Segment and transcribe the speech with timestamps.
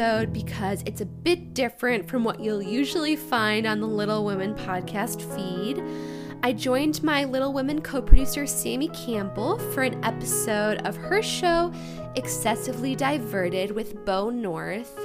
[0.00, 4.54] episode because it's a bit different from what you'll usually find on the Little Women
[4.54, 5.82] podcast feed.
[6.42, 11.70] I joined my Little Women co producer Sammi Campbell for an episode of her show,
[12.16, 14.98] Excessively Diverted with Beau North.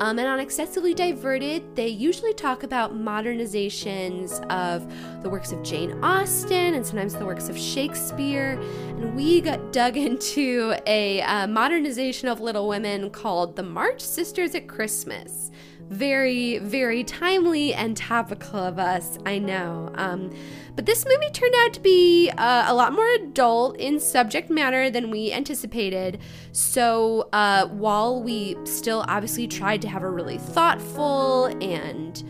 [0.00, 5.92] Um, and on Excessively Diverted, they usually talk about modernizations of the works of Jane
[6.02, 8.60] Austen and sometimes the works of Shakespeare.
[8.88, 14.56] And we got dug into a uh, modernization of Little Women called The March Sisters
[14.56, 15.52] at Christmas.
[15.90, 19.92] Very, very timely and topical of us, I know.
[19.94, 20.34] Um,
[20.74, 24.90] but this movie turned out to be uh, a lot more adult in subject matter
[24.90, 26.18] than we anticipated.
[26.52, 32.22] So uh, while we still obviously tried to have a really thoughtful and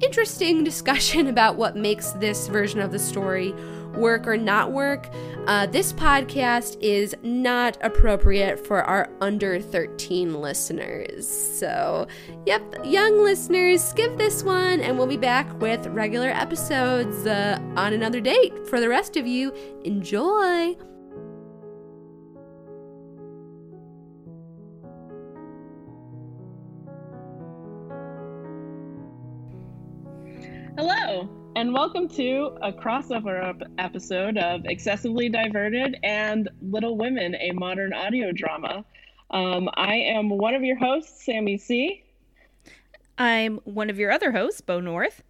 [0.00, 3.52] interesting discussion about what makes this version of the story
[3.94, 5.12] work or not work,
[5.46, 11.26] uh, this podcast is not appropriate for our under 13 listeners.
[11.26, 12.06] So,
[12.46, 17.92] yep, young listeners, skip this one, and we'll be back with regular episodes uh, on
[17.92, 18.68] another date.
[18.68, 19.52] For the rest of you,
[19.84, 20.76] enjoy!
[31.60, 38.32] And welcome to a crossover episode of Excessively Diverted and Little Women, a modern audio
[38.32, 38.82] drama.
[39.30, 42.02] Um, I am one of your hosts, Sammi C.
[43.18, 45.22] I'm one of your other hosts, Beau North.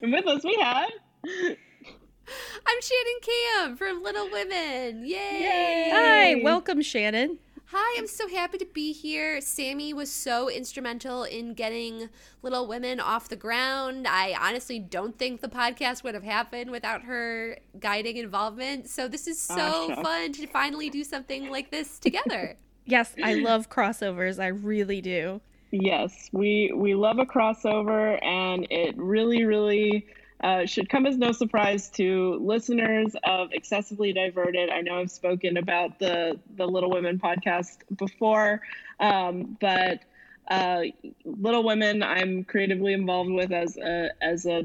[0.00, 0.88] And with us we have.
[1.34, 5.04] I'm Shannon Cam from Little Women.
[5.04, 5.40] Yay!
[5.40, 5.90] Yay!
[5.92, 7.40] Hi, welcome, Shannon.
[7.70, 9.40] Hi, I'm so happy to be here.
[9.40, 12.08] Sammi was so instrumental in getting
[12.42, 14.06] Little Women off the ground.
[14.06, 18.88] I honestly don't think the podcast would have happened without her guiding involvement.
[18.88, 20.04] So this is so Awesome.
[20.04, 22.56] fun to finally do something like this together.
[22.88, 24.40] Yes, I love crossovers.
[24.40, 25.40] I really do.
[25.72, 30.06] Yes, we we love a crossover, and it really, really
[30.42, 34.70] uh, should come as no surprise to listeners of Excessively Diverted.
[34.70, 38.60] I know I've spoken about the the Little Women podcast before,
[39.00, 40.00] um, but
[40.48, 40.82] uh,
[41.24, 44.64] Little Women I'm creatively involved with as a as a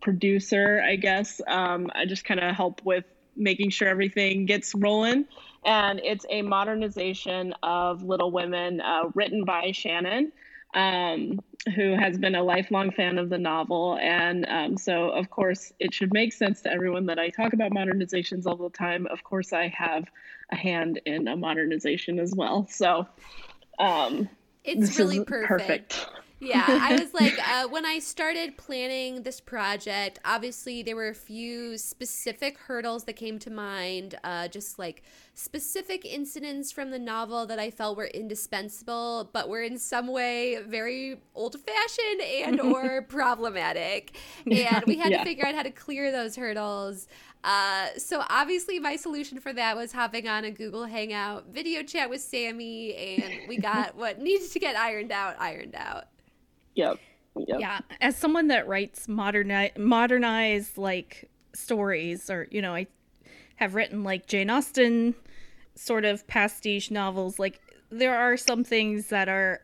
[0.00, 1.40] producer, I guess.
[1.46, 3.04] Um, I just kind of help with
[3.36, 5.26] making sure everything gets rolling.
[5.64, 10.30] And it's a modernization of Little Women uh, written by Shannon,
[10.74, 11.40] um,
[11.74, 13.98] who has been a lifelong fan of the novel.
[14.00, 17.70] And um, so, of course, it should make sense to everyone that I talk about
[17.70, 19.06] modernizations all the time.
[19.06, 20.04] Of course, I have
[20.52, 22.66] a hand in a modernization as well.
[22.68, 23.06] So,
[23.78, 24.28] um,
[24.64, 25.48] It's really perfect.
[25.48, 26.06] perfect.
[26.44, 31.14] Yeah, I was like, uh, when I started planning this project, obviously there were a
[31.14, 35.02] few specific hurdles that came to mind, uh, just like
[35.34, 40.58] specific incidents from the novel that I felt were indispensable, but were in some way
[40.66, 44.16] very old-fashioned and or problematic,
[44.46, 45.18] and we had Yeah.
[45.18, 47.08] to figure out how to clear those hurdles.
[47.42, 52.08] Uh, so obviously my solution for that was hopping on a Google Hangout video chat
[52.08, 56.04] with Sammi, and we got what needed to get ironed out, ironed out.
[56.74, 56.98] Yep.
[57.36, 57.60] Yep.
[57.60, 62.86] Yeah, as someone that writes moderni- modernized like stories, or you know, I
[63.56, 65.14] have written like Jane Austen
[65.74, 67.38] sort of pastiche novels.
[67.38, 69.62] Like there are some things that are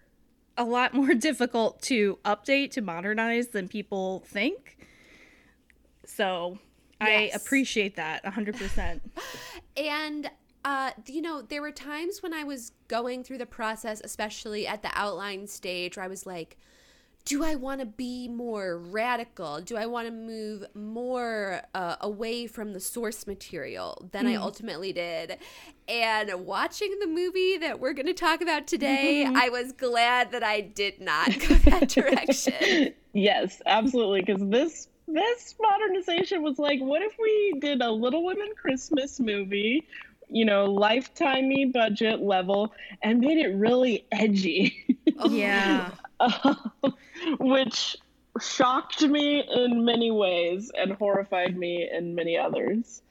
[0.56, 4.78] a lot more difficult to update to modernize than people think.
[6.04, 6.58] So
[7.00, 9.00] I appreciate that 100%.
[9.76, 10.28] And
[10.64, 14.82] uh, you know, there were times when I was going through the process, especially at
[14.82, 16.58] the outline stage, where I was like,
[17.24, 19.60] do I want to be more radical?
[19.60, 24.40] Do I want to move more uh, away from the source material than I mm.
[24.40, 25.38] ultimately did?
[25.88, 29.36] And watching the movie that we're going to talk about today, mm-hmm.
[29.36, 32.94] I was glad that I did not go that direction.
[33.12, 34.22] Yes, absolutely.
[34.22, 39.86] Because this this modernization was like, what if we did a Little Women Christmas movie,
[40.28, 42.72] you know, lifetimey budget level,
[43.02, 45.90] and made it really edgy, oh, yeah.
[46.20, 46.54] Uh,
[47.38, 47.96] which
[48.40, 53.02] shocked me in many ways and horrified me in many others.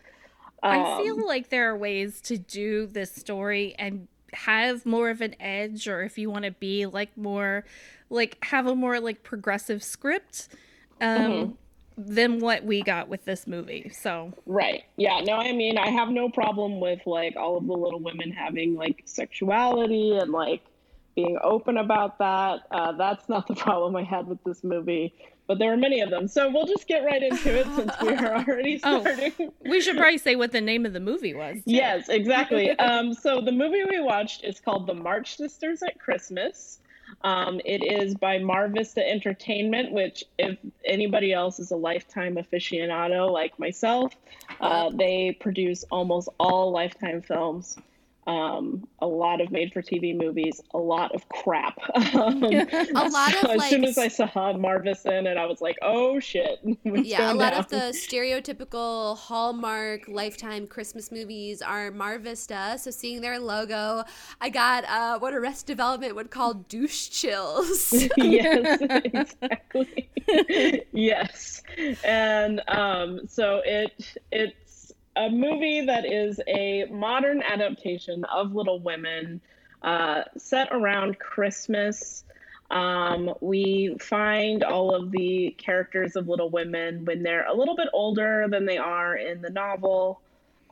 [0.64, 5.22] I Um, feel like there are ways to do this story and have more of
[5.22, 7.66] an edge, or if you want to be like more,
[8.10, 10.50] like have a more like progressive script,
[11.02, 11.58] um,
[11.98, 13.90] than what we got with this movie.
[13.94, 14.84] So Right.
[14.96, 15.20] Yeah.
[15.22, 18.76] No, I mean, I have no problem with like all of the little women having
[18.76, 20.62] like sexuality and like
[21.22, 22.62] being open about that.
[22.72, 25.14] Uh, that's not the problem I had with this movie.
[25.48, 26.28] but there were many of them.
[26.28, 29.00] So we'll just get right into it since we are already starting.
[29.00, 29.02] Oh.
[29.02, 29.52] starting.
[29.62, 31.56] We should probably say what the name of the movie was.
[31.56, 31.64] too.
[31.66, 32.70] Yes, exactly.
[32.90, 36.80] um, so the movie we watched is called The March Sisters at Christmas.
[37.24, 43.32] Um, it is by Mar Vista Entertainment, which, if anybody else is a lifetime aficionado
[43.32, 44.14] like myself,
[44.62, 47.76] uh, they produce almost all lifetime films.
[48.28, 51.78] Um, a lot of made for TV movies, a lot of crap.
[52.20, 55.78] Um, A lot so of, as soon as I saw Mar and I was like,
[55.82, 56.60] oh shit.
[56.84, 62.78] yeah, a lot of the stereotypical Hallmark Lifetime Christmas movies are Mar Vista.
[62.80, 64.04] So seeing their logo,
[64.42, 67.94] I got uh, what Arrested Development would call douche chills.
[68.18, 70.10] yes, exactly.
[70.92, 71.62] yes,
[72.04, 74.69] and um, so it it's
[75.20, 79.42] a movie that is a modern adaptation of Little Women,
[79.84, 82.24] uh, set around Christmas.
[82.72, 87.90] Um, we find all of the characters of Little Women when they're a little bit
[87.94, 90.22] older than they are in the novel.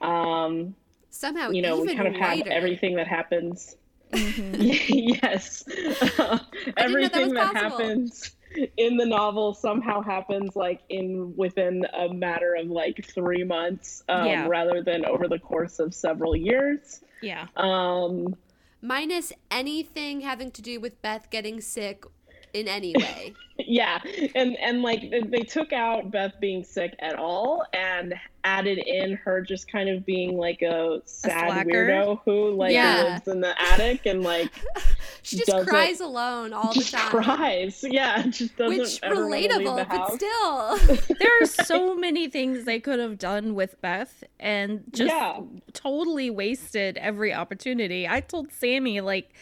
[0.01, 0.75] Um,
[1.09, 3.75] Somehow, you know, we kind of have everything that happens
[4.11, 5.19] Mhm.
[5.21, 5.63] yes.
[6.17, 6.45] that
[6.77, 7.77] Everything that, possible.
[7.79, 8.31] happens
[8.77, 14.25] in the novel somehow happens like in within a matter of like three months, um,
[14.25, 14.47] Yeah.
[14.47, 17.01] rather than over the course of several years.
[17.21, 17.47] Yeah.
[17.55, 18.35] Um,
[18.81, 22.05] Minus anything having to do with Beth getting sick
[22.53, 23.33] in any way.
[23.57, 23.99] yeah,
[24.35, 28.13] and and like they- they took out Beth being sick at all and
[28.43, 31.69] added in her just kind of being like a sad slacker?
[31.69, 33.03] weirdo who like Yeah.
[33.03, 34.49] lives in the attic and like
[35.21, 37.09] She just cries alone all the time.
[37.09, 37.83] cries.
[37.85, 41.15] Yeah, just doesn't Which ever wanna leave the relatable, but still.
[41.19, 45.41] There are so many things they could have done with Beth and just Yeah.
[45.73, 48.07] totally wasted every opportunity.
[48.07, 49.33] I told Sammi, like,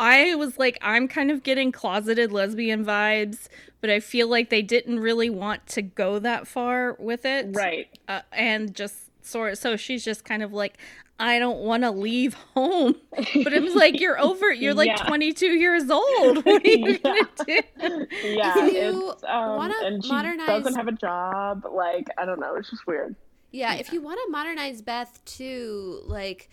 [0.00, 3.48] I was like, I'm kind of getting closeted lesbian vibes,
[3.82, 7.48] but I feel like they didn't really want to go that far with it.
[7.54, 7.88] Right.
[8.08, 10.78] Uh, and just sort so she's just kind of like,
[11.18, 12.94] I don't want to leave home.
[13.14, 15.04] But it was like, you're over, you're like Yeah.
[15.06, 16.46] 22 years old.
[16.46, 16.96] What are you Yeah.
[17.04, 18.06] going to do?
[18.24, 21.66] Yeah, If you um, wanna and she modernize- doesn't have a job.
[21.70, 23.14] Like I don't know, it's just weird.
[23.52, 26.48] Yeah, if you want to modernize Beth too, like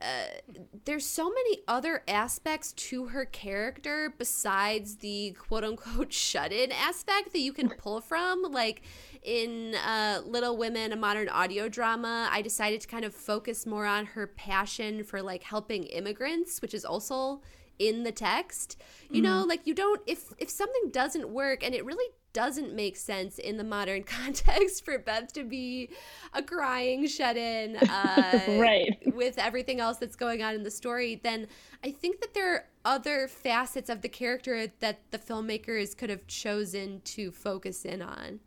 [0.00, 6.72] uh, there's so many other aspects to her character besides the quote unquote shut in
[6.72, 8.42] aspect that you can pull from.
[8.42, 8.82] Like
[9.22, 13.86] in uh, Little Women, a modern audio drama, I decided to kind of focus more
[13.86, 17.42] on her passion for like helping immigrants, which is also
[17.78, 18.80] in the text.
[19.10, 22.96] You know, like you don't if if something doesn't work and it really doesn't make
[22.96, 25.90] sense in the modern context for Beth to be
[26.32, 28.98] a crying shut in uh, Right.
[29.14, 31.46] with everything else that's going on in the story, then
[31.84, 36.26] I think that there are other facets of the character that the filmmakers could have
[36.26, 38.40] chosen to focus in on.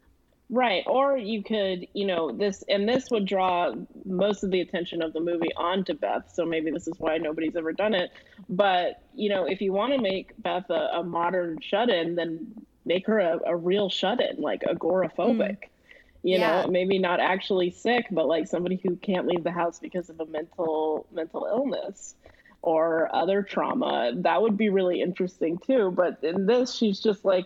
[0.49, 0.83] Right.
[0.85, 3.73] Or you could, you know, this and this would draw
[4.05, 6.31] most of the attention of the movie onto Beth.
[6.31, 8.11] So maybe this is why nobody's ever done it.
[8.49, 12.53] But, you know, if you want to make Beth a, a modern shut in, then
[12.85, 15.57] make her a, a real shut in, like agoraphobic.
[16.23, 16.61] You Yeah.
[16.63, 20.19] know, maybe not actually sick, but like somebody who can't leave the house because of
[20.19, 22.15] a mental mental illness
[22.61, 24.11] or other trauma.
[24.15, 25.91] That would be really interesting too.
[25.91, 27.45] But in this, she's just like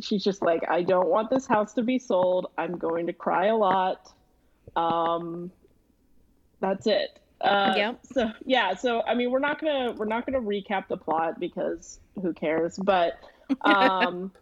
[0.00, 2.46] she's just like, I don't want this house to be sold.
[2.58, 4.10] I'm going to cry a lot.
[4.74, 5.52] Um,
[6.60, 7.18] that's it.
[7.40, 8.00] Uh, Yep.
[8.12, 8.74] So yeah.
[8.74, 12.78] So I mean, we're not gonna we're not gonna recap the plot because who cares?
[12.82, 13.18] But
[13.62, 14.32] um,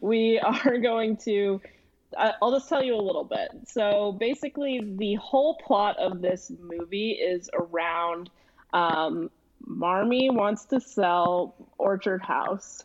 [0.00, 1.60] we are going to.
[2.16, 3.50] I'll just tell you a little bit.
[3.66, 8.30] So basically, the whole plot of this movie is around
[8.72, 9.30] um,
[9.66, 12.84] Marmee wants to sell Orchard House,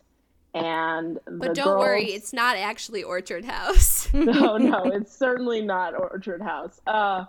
[0.52, 4.08] and the But don't worry, it's not actually Orchard House.
[4.12, 6.80] no, no, it's certainly not Orchard House.
[6.86, 7.24] Uh,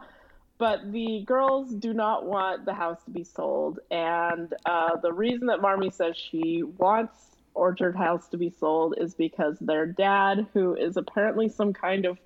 [0.57, 5.47] but the girls do not want the house to be sold, and uh, the reason
[5.47, 10.75] that Marmee says she wants Orchard House to be sold is because their dad, who
[10.75, 12.19] is apparently some kind of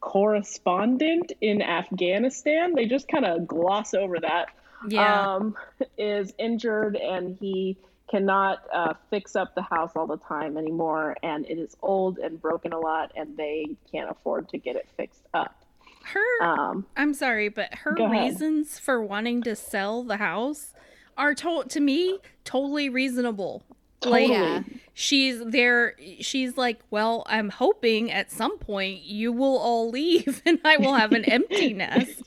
[0.00, 4.48] correspondent in Afghanistan, they just kind of gloss over that
[4.88, 5.24] Yeah.
[5.36, 5.56] um,
[5.98, 7.76] is injured and he
[8.10, 11.16] cannot uh, fix up the house all the time anymore.
[11.22, 14.86] And it is old and broken a lot, and they can't afford to get it
[14.96, 15.64] fixed up.
[16.12, 18.10] her Um, I'm sorry, but her ahead.
[18.10, 20.74] reasons for wanting to sell the house
[21.16, 23.62] are to to me totally reasonable.
[24.04, 24.62] Like Yeah.
[24.92, 30.58] she's there she's like, "Well, I'm hoping at some point you will all leave and
[30.64, 32.22] I will have an empty nest."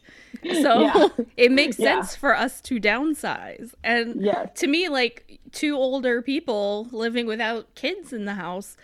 [0.61, 1.07] So Yeah.
[1.35, 2.01] it makes Yeah.
[2.01, 3.73] sense for us to downsize.
[3.83, 4.59] And yes.
[4.59, 8.77] to me like two older people living without kids in the house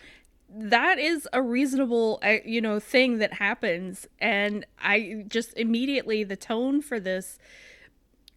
[0.55, 6.35] that is a reasonable uh, you know thing that happens and i just immediately the
[6.35, 7.39] tone for this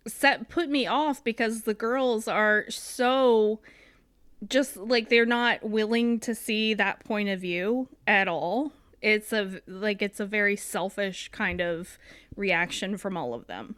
[0.06, 3.60] set put me off because the girls are so
[4.48, 8.72] just like they're not willing to see that point of view at all
[9.02, 11.98] it's a like it's a very selfish kind of
[12.36, 13.76] reaction from all of them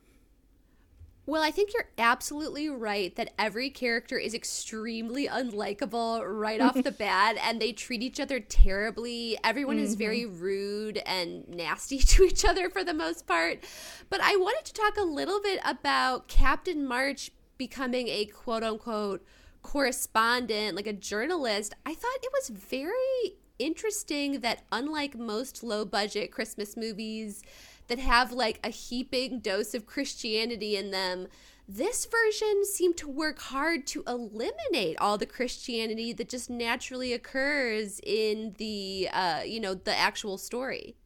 [1.29, 6.91] well, I think you're absolutely right that every character is extremely unlikable right off the
[6.99, 9.37] bat and they treat each other terribly.
[9.45, 9.85] Everyone mm-hmm.
[9.85, 13.63] is very rude and nasty to each other for the most part.
[14.09, 19.23] But I wanted to talk a little bit about Captain March becoming a quote unquote
[19.63, 21.75] correspondent, like a journalist.
[21.85, 27.43] I thought it was very interesting that unlike most low budget Christmas movies,
[27.89, 31.27] that have like a heaping dose of Christianity in them.
[31.67, 38.01] This version seemed to work hard to eliminate all the Christianity that just naturally occurs
[38.03, 40.97] in the uh, you know, the actual story.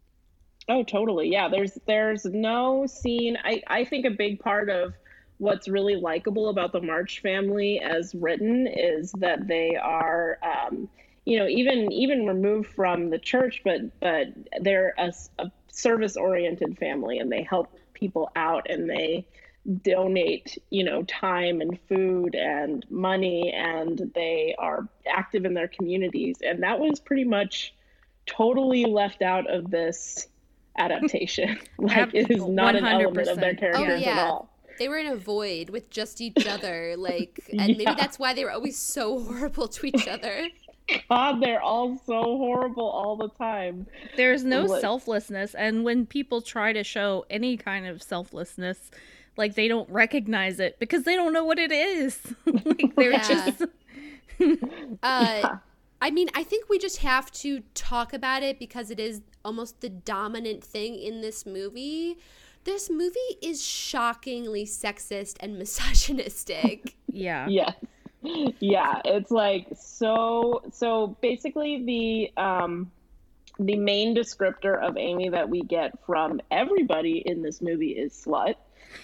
[0.69, 1.29] Oh, totally.
[1.29, 3.37] Yeah, there's there's no scene.
[3.43, 4.95] I I think a big part of
[5.43, 10.89] what's really likable about the March family as written is that they are um,
[11.25, 14.29] you know even even removed from the church but but
[14.61, 19.27] they're a, a service oriented family and they help people out and they
[19.83, 26.37] donate you know time and food and money and they are active in their communities
[26.47, 27.75] and that was pretty much
[28.27, 30.29] totally left out of this
[30.79, 32.79] adaptation like it is not 100%.
[32.79, 34.11] an element of their characters oh, yeah.
[34.11, 37.77] at all they were in a void with just each other like and yeah.
[37.79, 40.49] maybe that's why they were always so horrible to each other
[41.09, 43.87] God, they're all so horrible all the time.
[44.17, 48.91] There's no like, selflessness, and when people try to show any kind of selflessness,
[49.37, 52.21] like they don't recognize it because they don't know what it is.
[52.47, 53.63] like they're just.
[55.03, 55.57] uh,
[56.01, 59.81] I mean, I think we just have to talk about it because it is almost
[59.81, 62.19] the dominant thing in this movie.
[62.65, 66.97] This movie is shockingly sexist and misogynistic.
[67.09, 67.49] yeah.
[67.49, 67.75] Yes
[68.23, 71.85] yeah, it's like so so basically
[72.35, 72.91] the um
[73.59, 78.55] the main descriptor of Amy that we get from everybody in this movie is slut.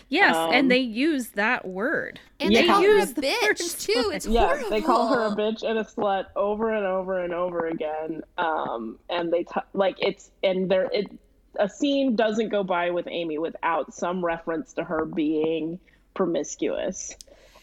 [0.08, 2.20] Yes, um, and they use that word.
[2.40, 2.78] And yeah.
[2.78, 4.10] they use the bitch too.
[4.14, 4.70] It's yeah, horrible.
[4.70, 8.22] they call her a bitch and a slut over and over and over again.
[8.36, 11.10] Um, and they t- like it's and there it
[11.56, 15.78] a scene doesn't go by with Amy without some reference to her being
[16.14, 17.14] promiscuous.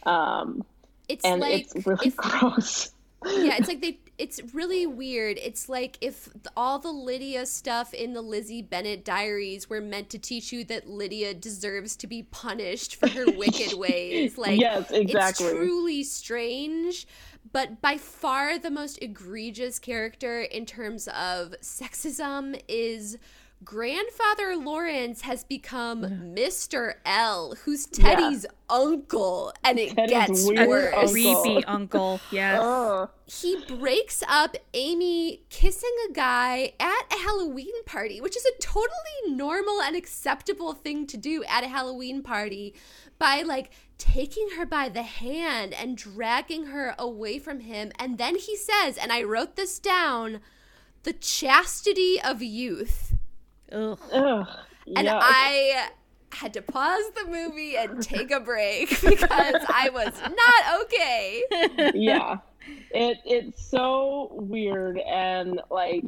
[0.03, 0.63] Um,
[1.07, 2.91] it's and like it's really if, gross.
[3.25, 3.99] yeah, it's like they.
[4.17, 5.37] It's really weird.
[5.43, 10.17] It's like if all the Lydia stuff in the Lizzie Bennet diaries were meant to
[10.17, 14.37] teach you that Lydia deserves to be punished for her wicked ways.
[14.37, 15.47] Like, yes, exactly.
[15.47, 17.07] It's truly strange
[17.51, 23.17] but by far the most egregious character in terms of sexism is
[23.63, 26.01] grandfather Lawrence has become
[26.35, 26.95] Mr.
[27.05, 28.75] L, who's Teddy's yeah.
[28.75, 31.11] uncle, and it Teddy's gets worse.
[31.11, 32.61] Creepy uncle, yes.
[32.61, 33.07] Uh.
[33.25, 38.91] He breaks up Amy kissing a guy at a Halloween party, which is a totally
[39.29, 42.75] normal and acceptable thing to do at a Halloween party
[43.17, 47.91] by like taking her by the hand and dragging her away from him.
[47.97, 50.41] And then he says, and I wrote this down,
[51.03, 53.14] the chastity of youth
[53.71, 53.99] Ugh.
[54.11, 54.47] Ugh.
[54.95, 55.89] And I
[56.31, 61.43] had to pause the movie and take a break because I was not okay.
[61.95, 62.37] Yeah.
[62.91, 66.03] It it's so weird and like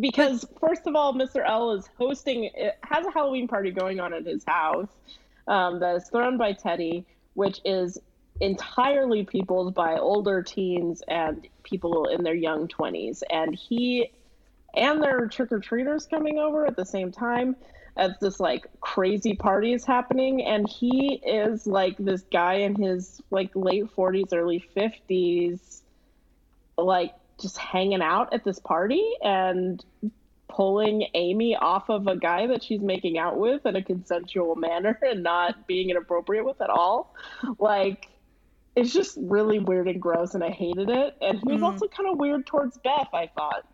[0.00, 1.46] because first of all, Mr.
[1.46, 4.88] L is hosting it has a Halloween party going on at his house
[5.48, 7.04] um, that is thrown by Teddy,
[7.34, 7.98] which is
[8.40, 13.22] entirely peopled by older teens and people in their young 20s.
[13.30, 14.10] And he
[14.76, 17.56] and there are trick or treaters coming over at the same time
[17.96, 20.44] as this like crazy party is happening.
[20.44, 25.80] And he is like this guy in his like late 40s early 50s
[26.78, 29.82] like just hanging out at this party and
[30.48, 34.98] pulling Amy off of a guy that she's making out with in a consensual manner
[35.02, 37.14] and not being inappropriate with at all.
[37.58, 38.08] Like
[38.74, 41.16] it's just really weird and gross and I hated it.
[41.22, 41.64] And he was mm-hmm.
[41.64, 43.64] also kind of weird towards Beth I thought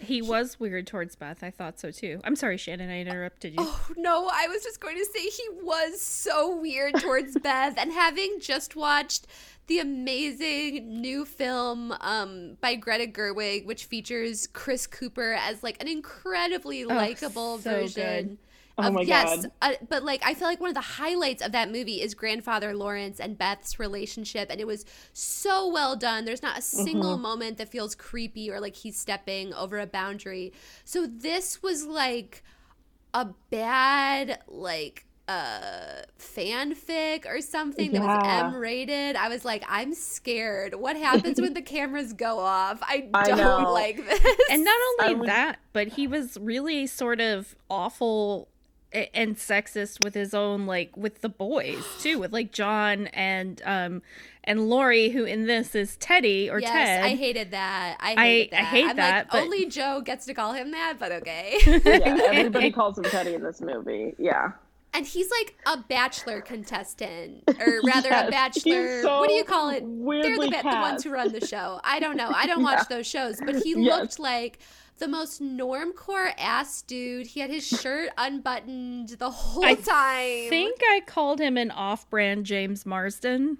[0.00, 1.42] he was weird towards Beth.
[1.42, 2.20] I thought so too.
[2.24, 3.58] I'm sorry, Shannon, I interrupted you.
[3.60, 7.74] Oh, no, I was just going to say he was so weird towards Beth.
[7.78, 9.26] And having just watched
[9.68, 15.88] the amazing new film um, by Greta Gerwig, which features Chris Cooper as like an
[15.88, 18.28] incredibly likable oh, so version.
[18.28, 18.38] Good.
[18.78, 19.52] Oh of- my yes, God.
[19.60, 22.74] uh, but like I feel like one of the highlights of that movie is grandfather
[22.74, 26.24] Lawrence and Beth's relationship, and it was so well done.
[26.24, 27.22] There's not a single Mm-hmm.
[27.22, 30.52] moment that feels creepy or like he's stepping over a boundary.
[30.84, 32.42] So this was like
[33.14, 39.16] a bad like uh fanfic or something that was M rated.
[39.16, 40.74] I was like, I'm scared.
[40.74, 42.78] What happens when the cameras go off?
[42.82, 43.72] I I don't know.
[43.72, 44.20] like this.
[44.50, 48.51] And not only I would- that, but he was really sort of awful a-
[49.14, 54.02] and sexist with his own like with the boys too, with like John and um
[54.44, 57.04] and Laurie, who in this is Teddy or yes, Ted.
[57.04, 57.96] I hated that.
[58.00, 58.64] I I- hated I that.
[58.66, 61.58] hate I'm that, like, but- only Jo gets to call him that, but okay.
[61.66, 64.14] Yeah, everybody calls him Teddy in this movie.
[64.18, 64.52] Yeah.
[64.94, 69.00] and he's like a bachelor contestant, or rather Yes, a bachelor.
[69.02, 69.80] so what do you call it?
[69.80, 71.80] They're the, weirdly the ones who run the show.
[71.84, 72.30] I don't know.
[72.34, 73.98] I don't watch those shows, but he Yes.
[74.00, 74.58] looked like
[74.98, 77.26] the most normcore ass dude.
[77.26, 79.86] He had his shirt unbuttoned the whole I time.
[79.94, 83.58] I think I called him an off-brand James Marsden.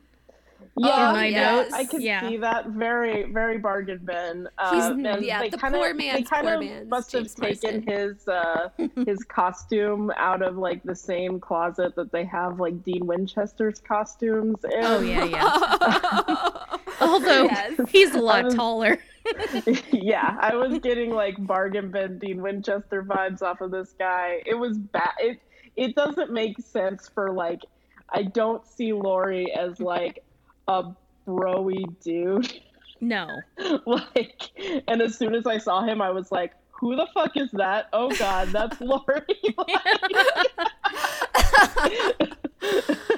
[0.78, 1.74] Yeah, Oh, my yeah, notes.
[1.74, 2.26] I can Yeah.
[2.26, 2.68] see that.
[2.68, 4.48] Very, very bargain bin.
[4.70, 7.12] He's- Um, and yeah, they the kinda, poor they man's kind poor of man's must
[7.12, 7.86] have taken Marsden.
[7.86, 8.68] his uh,
[9.04, 14.56] his costume out of like the same closet that they have like Dean Winchester's costumes
[14.64, 14.70] in.
[14.82, 16.78] Oh yeah, yeah.
[17.02, 17.78] Although Yes.
[17.90, 18.96] he's a lot was- taller.
[19.92, 24.42] yeah, I was getting like bargain bin Dean Winchester vibes off of this guy.
[24.46, 25.12] It was bad.
[25.18, 25.40] It
[25.76, 27.60] it doesn't make sense for like
[28.10, 30.22] I don't see Laurie as like
[30.68, 30.84] a
[31.26, 32.60] broy dude.
[33.00, 33.28] No.
[33.86, 34.50] like,
[34.86, 37.88] and as soon as I saw him, I was like, "Who the fuck is that?
[37.92, 39.56] Oh God, that's Laurie."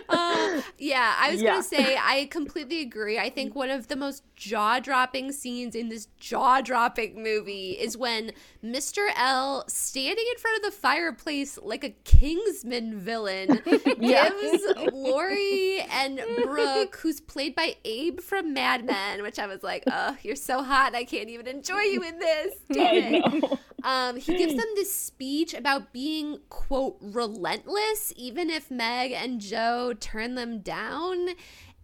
[0.08, 1.50] Uh, yeah, I was Yeah.
[1.52, 3.18] gonna say I completely agree.
[3.18, 8.32] I think one of the most jaw-dropping scenes in this jaw-dropping movie is when
[8.64, 9.08] Mr.
[9.16, 13.60] L, standing in front of the fireplace like a Kingsman villain,
[13.98, 14.30] Yeah.
[14.30, 19.84] gives Laurie and Brooke, who's played by Abe from Mad Men, which I was like,
[19.90, 23.58] "Oh, you're so hot, I can't even enjoy you in this." Damn it.
[23.84, 29.92] Um, he gives them this speech about being, quote, relentless, even if Meg and Jo
[30.00, 31.28] turn them down,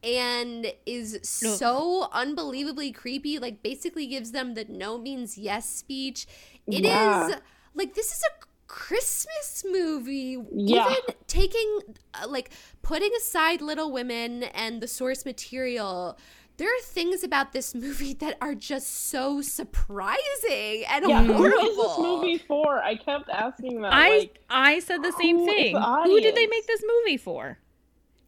[0.03, 3.39] and is so unbelievably creepy.
[3.39, 6.27] Like, basically gives them the no means yes speech.
[6.67, 7.39] It is Yeah.
[7.75, 10.39] like, this is a Christmas movie.
[10.55, 10.87] Yeah.
[10.87, 11.81] Even taking,
[12.15, 16.17] uh, like, putting aside Little Women and the source material.
[16.61, 21.59] There are things about this movie that are just so surprising and Yeah, horrible.
[21.59, 22.83] who is this movie for?
[22.83, 23.94] I kept asking that.
[23.94, 25.73] I like, I said the same who is thing.
[25.75, 27.57] the Who did they make this movie for?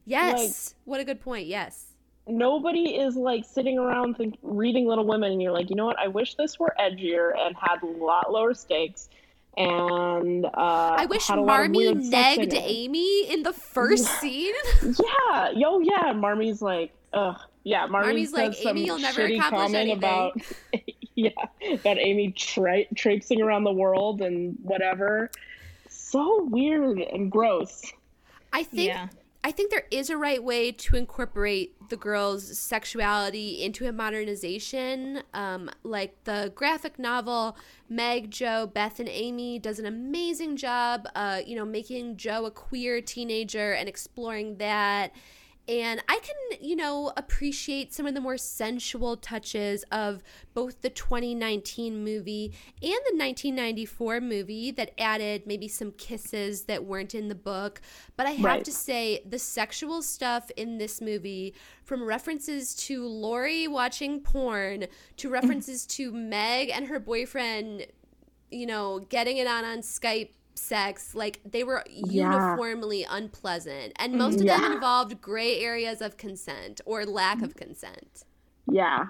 [0.06, 0.74] Yes.
[0.86, 1.46] what a good point.
[1.46, 1.88] Yes.
[2.26, 5.98] nobody is like sitting around think, reading Little Women, and you're like, you know what?
[5.98, 9.10] I wish this were edgier and had a lot lower stakes.
[9.58, 12.54] And uh, I wish had a lot of Marmee weird in negged.
[12.54, 14.54] Amy in the first scene.
[14.82, 16.14] Yeah, yo, yeah.
[16.14, 17.86] Marmee's like, ugh, yeah.
[17.86, 20.40] Marmee Marmee's like, some "Amy, you'll never shitty accomplish comment anything." about,
[21.14, 21.30] yeah,
[21.80, 25.30] about Amy tra- traipsing around the world and whatever.
[25.88, 27.82] So weird and gross.
[28.52, 29.08] I think Yeah.
[29.44, 35.22] I think there is a right way to incorporate the girl's sexuality into a modernization.
[35.34, 37.56] Um, like the graphic novel,
[37.88, 42.52] Meg, Jo, Beth, and Amy does an amazing job, uh, you know, making Jo a
[42.52, 45.12] queer teenager and exploring that.
[45.68, 50.22] And I can, you know, appreciate some of the more sensual touches of
[50.54, 52.46] both the 2019 movie
[52.82, 57.80] and the 1994 movie that added maybe some kisses that weren't in the book.
[58.16, 58.64] But I have Right.
[58.64, 64.86] to say, the sexual stuff in this movie, from references to Laurie watching porn
[65.18, 67.86] to references to Meg and her boyfriend,
[68.50, 72.32] you know, getting it on on Skype sex, like they were Yeah.
[72.32, 73.92] uniformly unpleasant.
[73.96, 78.24] And most of them involved gray areas of consent or lack of consent.
[78.70, 79.06] Yeah,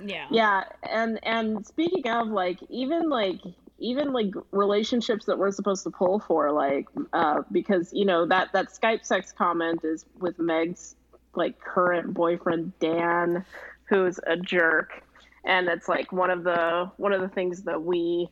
[0.00, 0.26] Yeah.
[0.30, 0.64] yeah.
[0.90, 3.40] And and speaking of like even like
[3.78, 8.52] even like relationships that we're supposed to pull for like uh because you know that
[8.52, 10.96] that Skype sex comment is with Meg's
[11.34, 13.44] like current boyfriend Dan
[13.84, 15.02] who's a jerk
[15.44, 18.28] and it's like one of the one of the things that we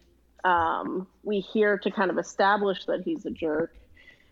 [0.46, 3.74] um we hear to kind of establish that he's a jerk.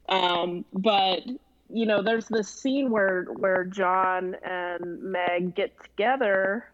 [0.08, 1.22] Um but
[1.68, 6.70] you know there's this scene where where John and Meg get together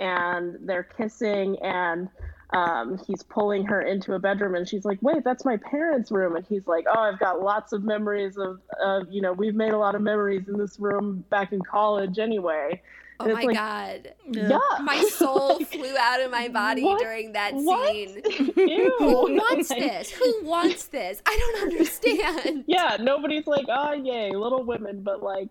[0.00, 2.08] and they're kissing and
[2.54, 6.36] um, he's pulling her into a bedroom and she's like wait that's my parents room.
[6.36, 9.72] And he's like oh i've got lots of memories of, of you know we've made
[9.72, 12.82] a lot of memories in this room back in college anyway
[13.20, 14.14] Oh It's my like, god.
[14.30, 14.58] Yeah.
[14.82, 17.00] My soul flew out of my body What?
[17.00, 17.90] during that What?
[17.92, 18.22] scene.
[18.56, 18.94] Ew.
[18.98, 20.10] Who wants Like, this?
[20.10, 21.22] Who wants this?
[21.26, 22.64] I don't understand.
[22.66, 25.50] Yeah, nobody's like, oh yay, Little Women, but like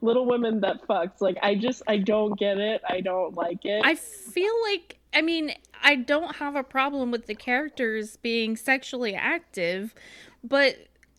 [0.00, 1.20] Little Women that fucks.
[1.20, 2.82] Like I just I don't get it.
[2.88, 3.82] I don't like it.
[3.84, 9.14] I feel like I mean I don't have a problem with the characters being sexually
[9.14, 9.94] active,
[10.42, 10.76] but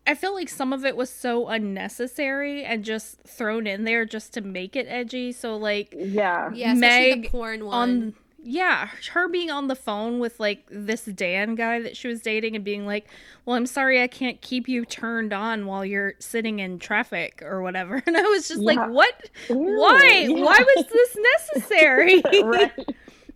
[0.08, 4.34] I feel like some of it was so unnecessary and just thrown in there just
[4.34, 5.32] to make it edgy.
[5.32, 6.50] So like yeah.
[6.54, 7.74] Yeah, especially the Meg porn one.
[7.76, 8.14] on
[8.50, 12.56] yeah, her being on the phone with like this Dan guy that she was dating
[12.56, 13.08] and being like,
[13.46, 17.62] "Well, I'm sorry I can't keep you turned on while you're sitting in traffic or
[17.62, 18.66] whatever." And I was just Yeah.
[18.86, 19.30] like, "What?
[19.50, 20.28] Ew, Why?
[20.30, 20.44] yeah.
[20.46, 21.18] Why was this
[21.56, 22.72] necessary?" right.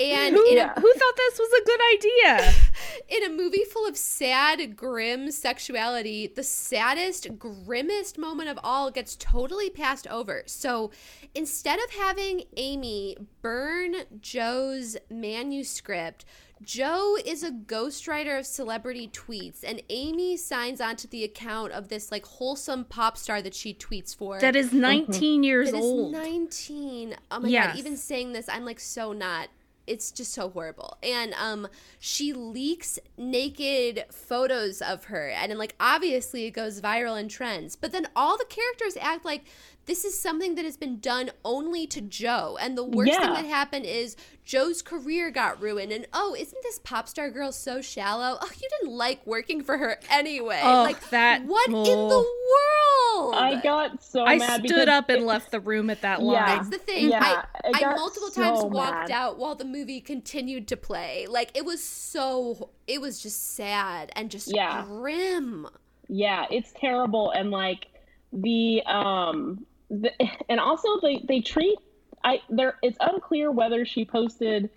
[0.02, 0.74] And Yeah.
[0.74, 2.54] who thought this was a good idea?
[3.10, 9.16] in a movie full of sad, grim sexuality, the saddest, grimmest moment of all gets
[9.16, 10.44] totally passed over.
[10.48, 10.92] So
[11.36, 16.26] instead of having Amy burn Jo's manuscript,
[16.64, 22.12] Jo is a ghostwriter of celebrity tweets, and Amy signs onto the account of this
[22.12, 24.40] like wholesome pop star that she tweets for.
[24.40, 24.82] That is mm-hmm.
[24.82, 26.12] 19 years That is old.
[26.12, 27.16] 19.
[27.32, 27.68] Oh my Yes.
[27.68, 29.50] god, even saying this, I'm like so not.
[29.92, 30.98] It's just so horrible.
[31.04, 31.68] And um
[32.00, 37.76] she leaks naked photos of her and then like obviously it goes viral and trends.
[37.76, 39.44] But then all the characters act like
[39.86, 42.58] this is something that has been done only to Jo.
[42.62, 44.16] And the worst thing that happened is
[44.46, 45.92] Jo's career got ruined.
[45.92, 48.38] And oh, isn't this pop star girl so shallow?
[48.42, 50.62] Oh, you didn't like working for her anyway.
[50.64, 53.36] Oh, like that- what in the world?
[53.36, 56.36] I got so I mad stood up and it- left the room at that line.
[56.36, 56.56] Yeah.
[56.58, 57.10] That's the thing.
[57.10, 59.12] Yeah, I, I got multiple times walked mad.
[59.12, 61.26] out while the movie continued to play.
[61.28, 64.84] Like it was so it was just sad and just Yeah.
[64.86, 65.68] grim.
[66.08, 67.88] yeah it's terrible and like
[68.34, 70.12] the um the,
[70.50, 71.78] and also they they treat
[72.24, 74.70] i there it's unclear whether she posted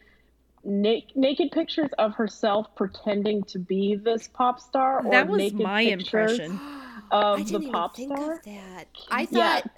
[0.64, 5.60] na- naked pictures of herself pretending to be this pop star or that was naked
[5.60, 6.60] my pictures impression.
[7.10, 8.86] of I the didn't even pop think star of that.
[9.10, 9.32] I thought.
[9.32, 9.60] Yeah.
[9.60, 9.70] thought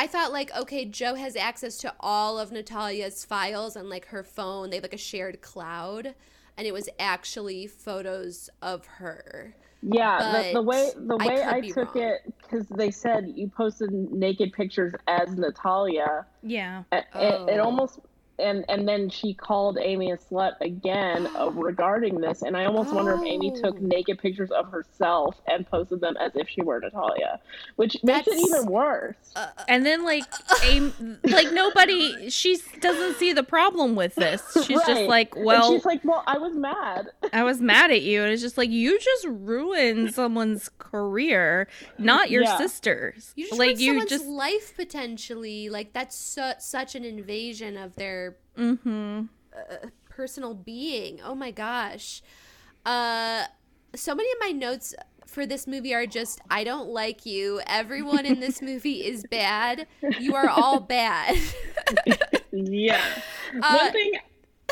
[0.00, 4.22] I thought like okay, Jo has access to all of Natalia's files on like her
[4.22, 4.70] phone.
[4.70, 6.14] They have like a shared cloud
[6.56, 9.56] and it was actually photos of her.
[9.82, 12.04] Yeah the, the way the way could i, took wrong.
[12.04, 16.82] it because they said you posted naked pictures as natalia Yeah.
[16.92, 17.64] it, it, it Oh.
[17.64, 18.00] almost
[18.38, 22.92] and and then she called Amy a slut again uh, regarding this, and I almost
[22.92, 23.78] wonder if Amy took Oh.
[23.80, 27.40] naked pictures of herself and posted them as if she were Natalia,
[27.76, 29.16] which makes it even worse.
[29.36, 30.24] Uh, And then like
[30.64, 34.42] aim like nobody she doesn't see the problem with this.
[34.54, 35.08] She's just Right.
[35.08, 38.22] like, And well, she's like, "Well, I was mad." I was mad at you.
[38.22, 42.56] And it's just like you just ruined someone's career, not your Yeah.
[42.58, 43.32] sisters.
[43.36, 45.68] You just like want you someone's just life potentially.
[45.68, 49.24] Like that's su- such an invasion of their mm-hmm.
[50.08, 51.20] personal being.
[51.22, 52.22] Oh my gosh.
[52.84, 53.44] Uh
[53.94, 54.94] so many of my notes
[55.26, 57.60] for this movie are just I don't like you.
[57.66, 59.86] Everyone in this movie is bad.
[60.18, 61.36] You are all bad.
[62.52, 63.02] Yeah.
[63.62, 64.12] Uh, One thing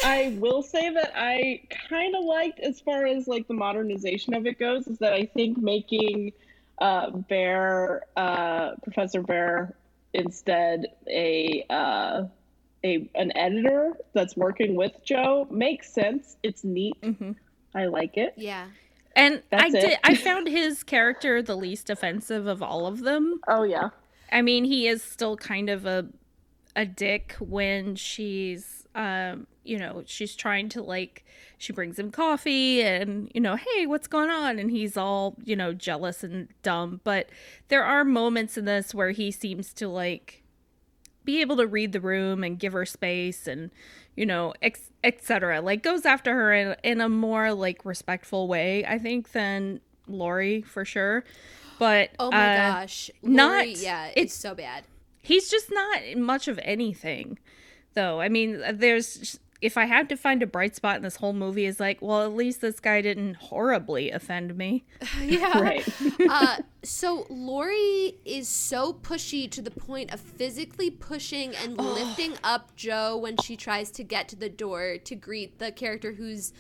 [0.05, 4.47] I will say that I kind of liked as far as like the modernization of
[4.47, 6.35] it goes is that I think making
[6.79, 9.73] uh, Bhaer, uh, Professor Bhaer,
[10.13, 12.25] instead a uh,
[12.87, 16.37] a an editor that's working with Jo makes sense.
[16.43, 16.95] It's neat.
[17.03, 17.33] Mm-hmm.
[17.75, 18.35] I like it.
[18.37, 18.67] yeah.
[19.15, 19.81] And I That's it.
[19.89, 23.41] did I found his character the least offensive of all of them.
[23.49, 23.89] Oh yeah.
[24.31, 26.07] I mean, he is still kind of a
[26.75, 31.25] a dick when she's um, you know, she's trying to like
[31.59, 34.59] she brings him coffee and, you know, hey, what's going on?
[34.59, 37.31] And he's all, you know, jealous and dumb, but
[37.69, 40.43] there are moments in this where he seems to like
[41.27, 43.71] be able to read the room and give her space and
[44.17, 44.55] you know
[45.05, 49.81] etc like goes after her in, in a more like respectful way i think than
[50.09, 51.23] laurie for sure
[51.79, 53.11] but Oh my uh, gosh.
[53.23, 54.85] not- Laurie, yeah, it's, it's- so bad.
[55.21, 57.39] he's just not much of anything
[57.95, 61.33] though i mean there's if i had to find a bright spot in this whole
[61.33, 64.85] movie is like well at least this guy didn't horribly offend me
[65.23, 65.59] yeah.
[65.67, 65.89] Right.
[66.29, 72.75] uh, so Laurie is so pushy to the point of physically pushing and lifting up
[72.77, 76.53] Jo when she tries to get to the door to greet the character who's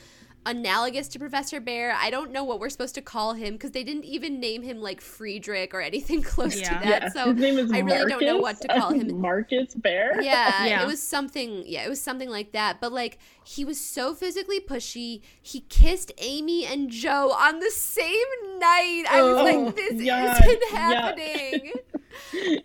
[0.47, 1.93] analogous to Professor Bhaer.
[1.95, 4.81] I don't know what we're supposed to call him because they didn't even name him
[4.81, 6.69] like Friedrich or anything close Yeah.
[6.69, 7.03] to that.
[7.03, 7.09] yeah.
[7.11, 9.21] So His name is I really don't know what to call Marcus, him.
[9.21, 10.23] Marcus Bear.
[10.23, 10.83] yeah, Yeah.
[10.83, 11.65] it was something.
[11.67, 12.81] Yeah, it was something like that.
[12.81, 15.21] But like, he was so physically pushy.
[15.43, 18.17] He kissed Amy and Jo on the same
[18.59, 19.05] night.
[19.11, 20.79] I was Oh, like, this yeah, isn't yeah.
[20.79, 21.73] happening.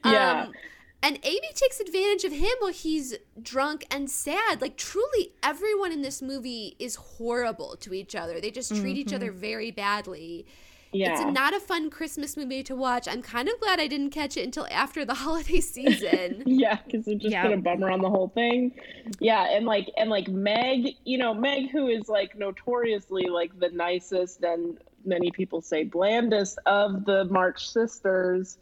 [0.06, 0.44] Yeah.
[0.44, 0.54] Um,
[1.03, 4.61] And Amy takes advantage of him while he's drunk and sad.
[4.61, 8.39] Like, truly, everyone in this movie is horrible to each other.
[8.39, 8.97] They just treat mm-hmm.
[8.97, 10.45] each other very badly.
[10.93, 11.13] Yeah.
[11.13, 13.07] It's not a fun Christmas movie to watch.
[13.07, 16.43] I'm kind of glad I didn't catch it until after the holiday season.
[16.45, 17.43] yeah, because it just yeah.
[17.43, 18.73] put a bummer on the whole thing.
[19.19, 23.69] Yeah, and like and like Meg, you know, Meg who is like notoriously like the
[23.69, 28.57] nicest and many people say blandest of the March sisters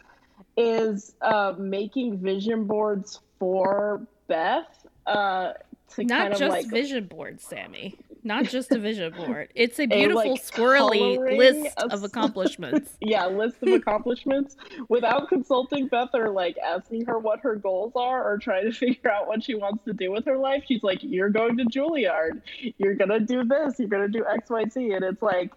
[0.60, 4.68] is uh, making vision boards for Beth.
[5.08, 5.54] Uh,
[5.96, 9.50] to Not kind of just like, vision boards, Sammi not just a vision board.
[9.56, 12.92] It's a beautiful a, like, squirrely list of, of accomplishments.
[13.02, 14.56] yeah, list of accomplishments
[14.88, 19.12] without consulting Beth or like asking her what her goals are or trying to figure
[19.12, 20.64] out what she wants to do with her life.
[20.68, 22.42] She's like, "You're going to Juilliard.
[22.78, 23.80] You're gonna do this.
[23.80, 25.52] You're gonna do X, Y, Z," and it's like,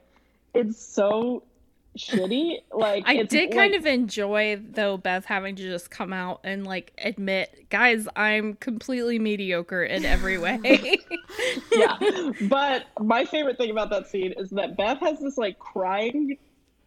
[0.54, 1.42] it's so
[1.96, 2.58] shitty.
[2.72, 6.66] Like I did like, kind of enjoy though Beth having to just come out and
[6.66, 10.58] like admit, guys, I'm completely mediocre in every way.
[11.72, 11.98] yeah.
[12.42, 16.38] But my favorite thing about that scene is that Beth has this like crying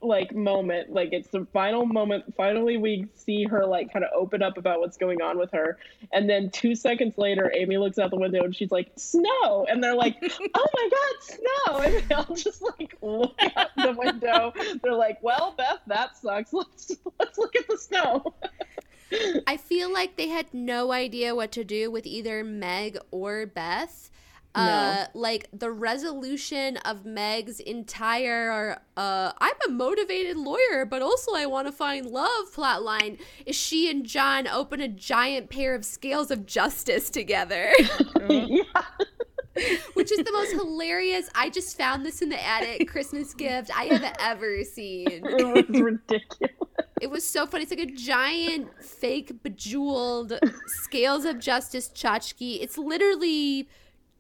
[0.06, 4.42] like moment like it's the final moment finally we see her like kind of open
[4.42, 5.78] up about what's going on with her
[6.14, 9.66] and then two seconds later amy looks out the window and she's like snow!
[9.70, 10.16] And they're like
[10.56, 11.78] oh my god snow!
[11.80, 14.54] And they all just like look out the window.
[14.82, 16.54] They're like well beth that sucks.
[16.54, 18.34] Let's let's look at the snow.
[19.48, 24.10] I feel like they had no idea what to do with either Meg or Beth
[24.56, 31.46] uh, like the resolution of Meg's entire uh, I'm a motivated lawyer, but also I
[31.46, 36.32] want to find love plotline is she and John open a giant pair of scales
[36.32, 37.72] of justice together.
[38.30, 38.64] yeah.
[39.94, 41.30] Which is the most hilarious.
[41.34, 45.24] I just found this in the attic Christmas gift I have ever seen.
[45.26, 46.56] It was ridiculous.
[47.02, 47.64] It was so funny.
[47.64, 52.62] It's like a giant fake bejeweled scales of justice tchotchke.
[52.62, 53.68] It's literally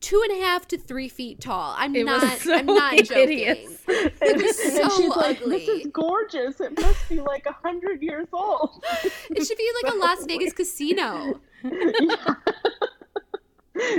[0.06, 1.74] two and a half to three feet tall.
[1.76, 2.38] I'm it not.
[2.38, 3.58] So I'm not hideous.
[3.58, 3.72] joking.
[4.22, 5.46] It was so ugly.
[5.48, 6.62] Like, this is gorgeous.
[6.62, 8.84] It must be like a hundred years old.
[9.04, 10.56] It should be like so a Las Vegas weird.
[10.56, 11.39] casino.
[11.63, 12.36] Yeah.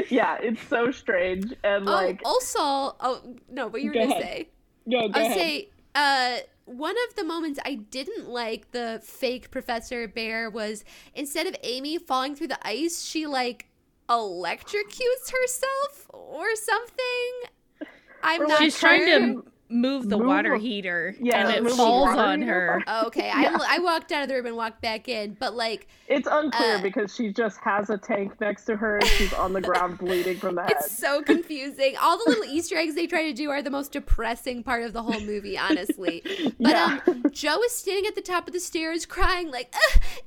[0.09, 2.21] yeah, it's so strange and oh, like.
[2.25, 4.23] Also, oh no, what you were gonna ahead.
[4.23, 4.49] say?
[4.87, 5.71] No, go I would say.
[5.95, 11.57] Uh, one of the moments I didn't like the fake Professor Bhaer was instead of
[11.65, 13.67] Amy falling through the ice, she like
[14.09, 17.91] electrocutes herself or something.
[18.23, 18.59] I'm or not.
[18.59, 18.89] She's sure.
[18.89, 22.83] trying to move the move water a, heater yeah, and it falls on her.
[23.07, 23.57] Okay, yeah.
[23.61, 26.77] I, I walked out of the room and walked back in, but like it's unclear
[26.77, 29.99] uh, because she just has a tank next to her and she's on the ground
[29.99, 30.73] bleeding from the head.
[30.77, 31.97] It's so confusing.
[32.01, 34.93] All the little Easter eggs they try to do are the most depressing part of
[34.93, 36.23] the whole movie, honestly.
[36.59, 37.01] But yeah.
[37.07, 39.75] um, Jo is standing at the top of the stairs crying like,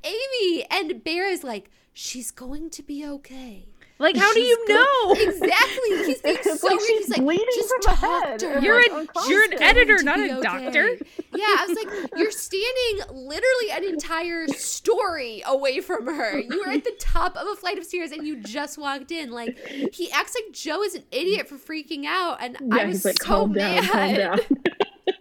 [0.04, 3.69] "Amy," and Bear is like she's going to be okay.
[4.00, 5.12] Like, how she's do you know?
[5.30, 6.06] exactly.
[6.06, 6.90] He's being so like weird.
[7.00, 8.40] He's like, bleeding just from talk head.
[8.40, 8.60] to her.
[8.62, 10.42] You're, a, you're an editor, not a okay.
[10.42, 10.98] doctor.
[11.36, 16.40] Yeah, I was like, you're standing literally an entire story away from her.
[16.40, 19.32] You were at the top of a flight of stairs and you just walked in.
[19.32, 19.58] Like,
[19.94, 23.22] he acts like Jo is an idiot for freaking out, and yeah, I was like,
[23.22, 23.86] so mad.
[23.92, 24.40] Down, down.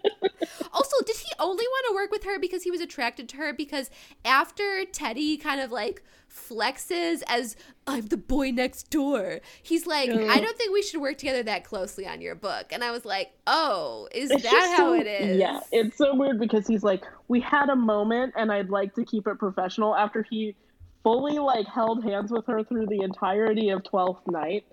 [0.73, 3.53] also, did he only want to work with her because he was attracted to her?
[3.53, 3.91] Because
[4.25, 9.41] after Teddy kind of like flexes as I'm the boy next door.
[9.63, 12.67] He's like, I don't think we should work together that closely on your book.
[12.71, 15.39] And I was like, oh, is it's that how so, it is?
[15.39, 19.05] Yeah, it's so weird because he's like, we had a moment and I'd like to
[19.05, 20.55] keep it professional after he
[21.03, 24.65] fully like held hands with her through the entirety of 12th night,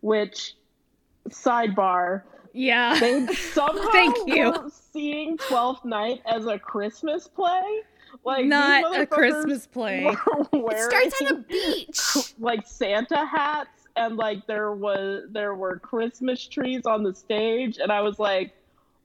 [0.00, 0.54] which
[1.28, 2.22] sidebar.
[2.52, 2.98] Yeah.
[2.98, 4.72] They somehow Thank you.
[4.94, 7.82] Seeing 12th night as a Christmas play
[8.24, 10.06] like not a Christmas play.
[10.52, 12.34] It starts on a beach.
[12.38, 17.90] Like Santa hats, and like there was there were Christmas trees on the stage, and
[17.90, 18.54] I was like,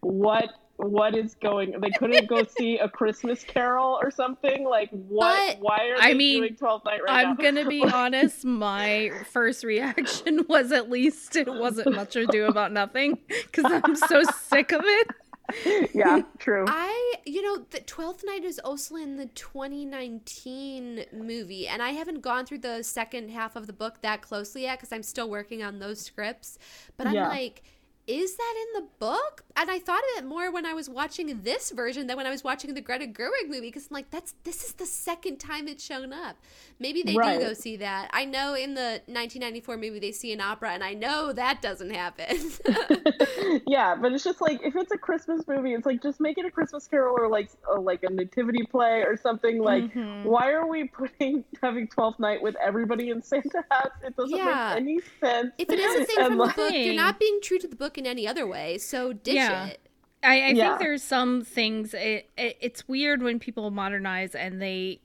[0.02, 5.60] what what is going they couldn't go see a christmas carol or something like what
[5.60, 7.43] but, why are they I mean, doing 12th night right i'm now?
[7.43, 13.17] gonna be honest my first reaction was at least it wasn't much ado about nothing
[13.28, 15.08] because i'm so sick of it
[15.93, 16.65] yeah, true.
[16.67, 22.21] I, you know, the Twelfth Night is also in the 2019 movie, and I haven't
[22.21, 25.63] gone through the second half of the book that closely yet because I'm still working
[25.63, 26.57] on those scripts.
[26.97, 27.29] But I'm yeah.
[27.29, 27.63] like,
[28.09, 29.43] is that in the book?
[29.55, 32.31] And I thought of it more when I was watching this version than when I
[32.31, 35.67] was watching the Greta Gerwig movie because I'm like, that's this is the second time
[35.67, 36.35] it's shown up.
[36.79, 37.39] Maybe they Right.
[37.39, 38.09] do go see that.
[38.11, 41.91] I know in the 1994 movie they see an opera, and I know that doesn't
[41.91, 42.37] happen.
[43.67, 46.45] yeah, but it's just like if it's a Christmas movie, it's like just make it
[46.45, 49.61] a Christmas Carol or like a, like a nativity play or something.
[49.61, 50.23] Like, Mhm.
[50.25, 53.91] why are we putting having Twelfth Night with everybody in Santa hats?
[54.03, 54.73] It doesn't Yeah.
[54.75, 55.51] make any sense.
[55.59, 57.75] if it is a thing And, from the book, you're not being true to the
[57.75, 58.77] book in any other way.
[58.77, 59.67] So ditch Yeah.
[59.67, 59.79] it.
[60.23, 60.69] I, I Yeah.
[60.69, 61.93] think there's some things.
[61.93, 64.99] It, it, it's weird when people modernize and they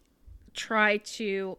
[0.55, 1.59] try to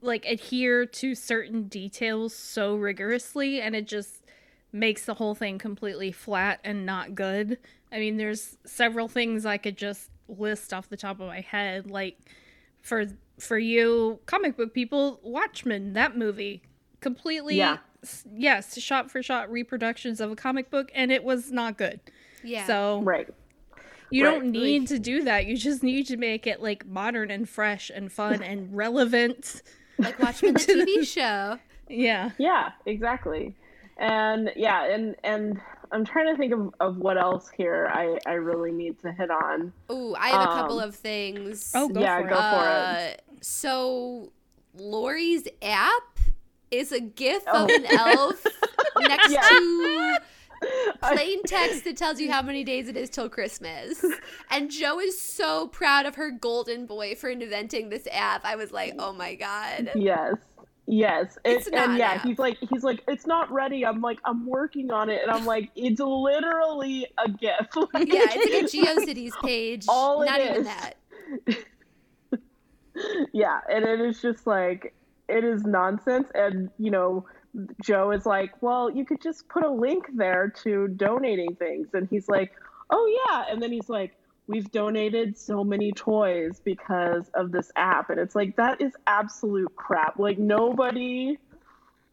[0.00, 4.24] like adhere to certain details so rigorously, and it just
[4.72, 7.58] makes the whole thing completely flat and not good.
[7.92, 11.90] I mean, there's several things I could just list off the top of my head,
[11.90, 12.18] like
[12.80, 13.06] for
[13.38, 16.62] for you comic book people, Watchmen, that movie,
[17.00, 17.78] completely Yeah.
[18.02, 22.00] S- yes, shot for shot reproductions of a comic book, and it was not good.
[22.42, 22.66] Yeah.
[22.66, 23.28] So Right.
[24.10, 24.32] you right.
[24.32, 25.46] don't need to do that.
[25.46, 29.62] You just need to make it like modern and fresh and fun and relevant.
[29.98, 31.58] like Watchmen, the TV show.
[31.88, 32.30] Yeah.
[32.38, 33.54] Yeah, exactly.
[33.98, 35.60] And yeah, and and
[35.92, 39.30] I'm trying to think of, of what else here I, I really need to hit
[39.30, 39.72] on.
[39.90, 41.70] Oh, I have a couple Um, of things.
[41.74, 42.38] Oh, go yeah, for go it.
[42.40, 44.32] for Uh, so
[44.74, 46.11] Laurie's app
[46.72, 47.64] is a gif Oh.
[47.64, 48.44] of an elf
[48.98, 49.42] next Yeah.
[49.42, 50.18] to
[51.02, 54.04] plain text that tells you how many days it is till Christmas.
[54.50, 58.44] And Jo is so proud of her golden boy for inventing this app.
[58.44, 59.90] I was like, oh my god.
[59.94, 60.34] Yes.
[60.86, 61.38] Yes.
[61.44, 62.22] It- It's not and yeah, app.
[62.24, 63.84] he's like he's like, it's not ready.
[63.86, 65.22] I'm like, I'm working on it.
[65.22, 67.68] And I'm like, it's literally a GIF.
[67.94, 69.86] Like, Yeah, it's like a GeoCities page.
[69.88, 70.64] All it Not even is.
[70.66, 70.94] that.
[73.32, 74.94] yeah, and it is just like
[75.32, 76.28] it is nonsense.
[76.34, 77.26] And you know,
[77.82, 82.08] Jo is like, well, you could just put a link there to donating things, and
[82.08, 82.52] he's like,
[82.90, 84.16] oh yeah, and then he's like,
[84.46, 89.74] we've donated so many toys because of this app, and it's like that is absolute
[89.76, 90.18] crap.
[90.18, 91.38] Like nobody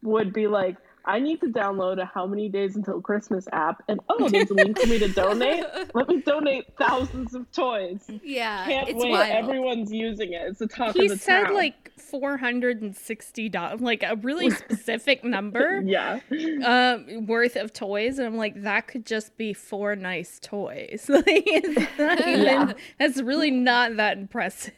[0.02, 0.76] would be like.
[1.04, 4.54] I need to download a how many days until Christmas app, and oh, there's a
[4.54, 5.64] link for me to donate.
[5.94, 8.04] Let me donate thousands of toys.
[8.22, 9.10] Yeah, Can't it's wait.
[9.10, 9.30] wild.
[9.30, 10.42] Everyone's using it.
[10.42, 11.54] It's the top He of the said town.
[11.54, 16.20] like four hundred and sixty dollars, like a really specific number yeah.
[16.64, 21.06] um, worth of toys, and I'm like, that could just be four nice toys.
[21.08, 22.72] like, it's not even, Yeah.
[22.98, 24.72] that's really not that impressive.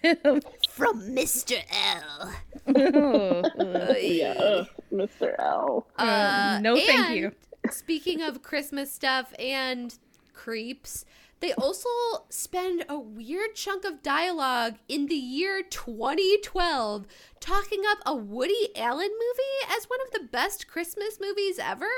[0.71, 1.57] From Mr.
[1.71, 2.33] L.
[2.69, 3.97] Ugh.
[4.01, 4.65] Yeah.
[4.93, 5.35] Mr.
[5.39, 5.87] L.
[6.13, 7.33] Uh, no, thank you.
[7.71, 9.95] Speaking of Christmas stuff and
[10.33, 11.05] creeps,
[11.41, 11.89] they also
[12.29, 17.07] spend a weird chunk of dialogue in the year 2012
[17.41, 21.89] talking up a Woody Allen movie as one of the best Christmas movies ever.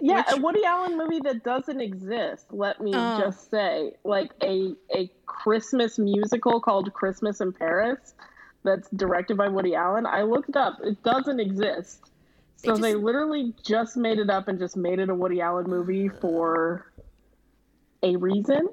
[0.00, 2.46] Yeah, Which- a Woody Allen movie that doesn't exist.
[2.50, 3.20] Let me Oh.
[3.20, 8.14] just say, like a a Christmas musical called Christmas in Paris,
[8.62, 10.06] that's directed by Woody Allen.
[10.06, 12.09] I looked it up; it doesn't exist.
[12.62, 15.66] So They they, literally just made it up and just made it a Woody Allen
[15.68, 16.92] movie for
[18.02, 18.68] a reason.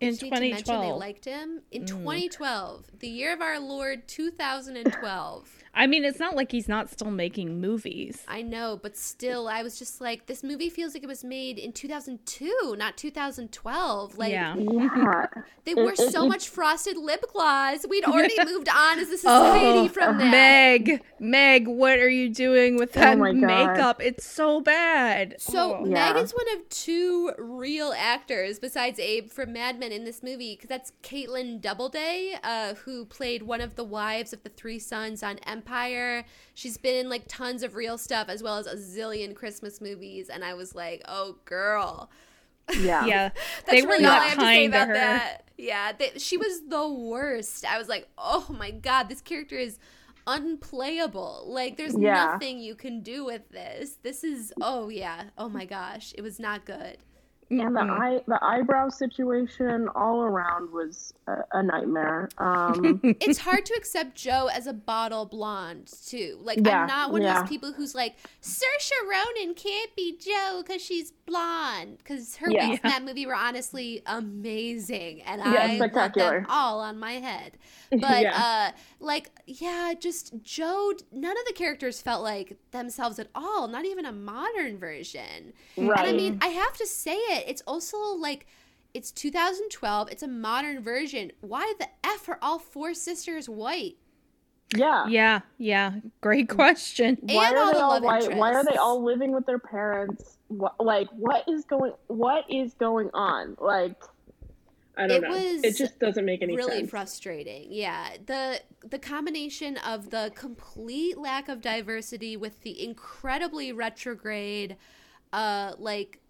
[0.00, 0.98] In Just need to mention they 2012.
[1.00, 1.86] liked him in Mm.
[1.88, 5.64] 2012, the year of our Lord 2012.
[5.74, 8.24] I mean, it's not like he's not still making movies.
[8.26, 11.58] I know, but still, I was just like, this movie feels like it was made
[11.58, 14.18] in 2002, not 2012.
[14.18, 14.56] Like, yeah.
[14.56, 15.26] Yeah.
[15.64, 17.86] they wore It- it- so much frosted lip gloss.
[17.88, 20.30] We'd already moved on as a society Oh, from that.
[20.30, 23.40] Meg, Meg, what are you doing with Oh that my God.
[23.40, 24.02] makeup?
[24.02, 25.36] It's so bad.
[25.38, 25.84] So Oh.
[25.86, 26.12] Yeah.
[26.12, 30.54] Meg is one of two real actors besides Abe from Mad Men in this movie,
[30.54, 35.22] because that's Kaitlin Doubleday, uh, who played one of the wives of the three sons
[35.22, 36.24] on Empire.
[36.54, 40.28] She's been in like tons of real stuff as well as a zillion Christmas movies,
[40.28, 42.10] and I was like, oh girl.
[42.78, 43.06] Yeah.
[43.06, 43.28] yeah,
[43.66, 45.44] That's they were really all I have to say kind to about that.
[45.56, 47.64] Yeah, they, she was the worst.
[47.64, 49.78] I was like, oh my god, this character is
[50.26, 51.44] unplayable.
[51.46, 52.12] Like, there's Yeah.
[52.32, 53.96] nothing you can do with this.
[54.02, 56.98] This is, oh yeah, oh my gosh, it was not good.
[57.50, 62.28] And the eye, the eyebrow situation all around was a, a nightmare.
[62.38, 66.38] Um, It's hard to accept Jo as a bottle blonde too.
[66.42, 70.62] Like, Yeah, I'm not one of those people who's like, Saoirse Ronan can't be Jo
[70.62, 71.98] because she's blonde.
[71.98, 72.68] Because her Yeah.
[72.68, 76.40] wigs in that movie were honestly amazing, and Yeah, I want spectacular.
[76.40, 77.58] them all on my head.
[77.90, 78.36] But Yeah.
[78.36, 83.86] uh like yeah, just Jo none of the characters felt like themselves at all, not
[83.86, 85.54] even a modern version.
[85.78, 85.98] right.
[86.00, 88.46] And I mean, I have to say it, it's also like
[88.94, 91.32] it's 2012, it's a modern version.
[91.40, 93.96] Why the F are all four sisters white?
[94.76, 95.06] Yeah.
[95.08, 95.92] Yeah, yeah.
[96.20, 97.18] Great question.
[97.20, 98.36] Why And are all they all love white?
[98.36, 100.36] Why are they all living with their parents?
[100.48, 101.92] What, like, what is going?
[102.08, 103.56] What is going on?
[103.60, 103.96] Like,
[104.96, 105.30] I don't It know.
[105.30, 106.76] was it just doesn't make any really sense.
[106.76, 107.68] Really frustrating.
[107.70, 114.76] Yeah, the the combination of the complete lack of diversity with the incredibly retrograde,
[115.32, 116.20] uh, like,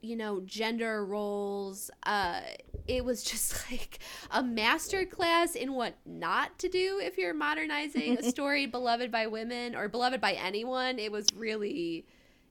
[0.00, 1.90] you know, gender roles.
[2.04, 2.40] Uh,
[2.86, 3.98] it was just like
[4.30, 9.26] a master class in what not to do if you're modernizing a story beloved by
[9.26, 10.98] women or beloved by anyone.
[10.98, 12.04] It was really,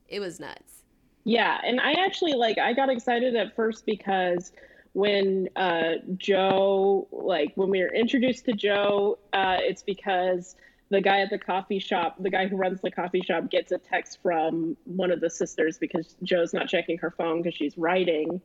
[0.08, 0.84] it was nuts.
[1.24, 4.54] Yeah, and I actually like I got excited at first because
[4.94, 10.56] when uh Jo like when we were introduced to Jo, uh it's because
[10.90, 13.78] the guy at the coffee shop, the guy who runs the coffee shop gets a
[13.78, 18.42] text from one of the sisters because Jo's not checking her phone because she's writing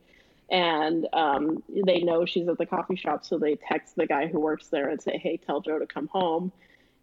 [0.51, 4.40] and um they know she's at the coffee shop so they text the guy who
[4.40, 6.53] works there and say, "Hey, tell Jo to come home."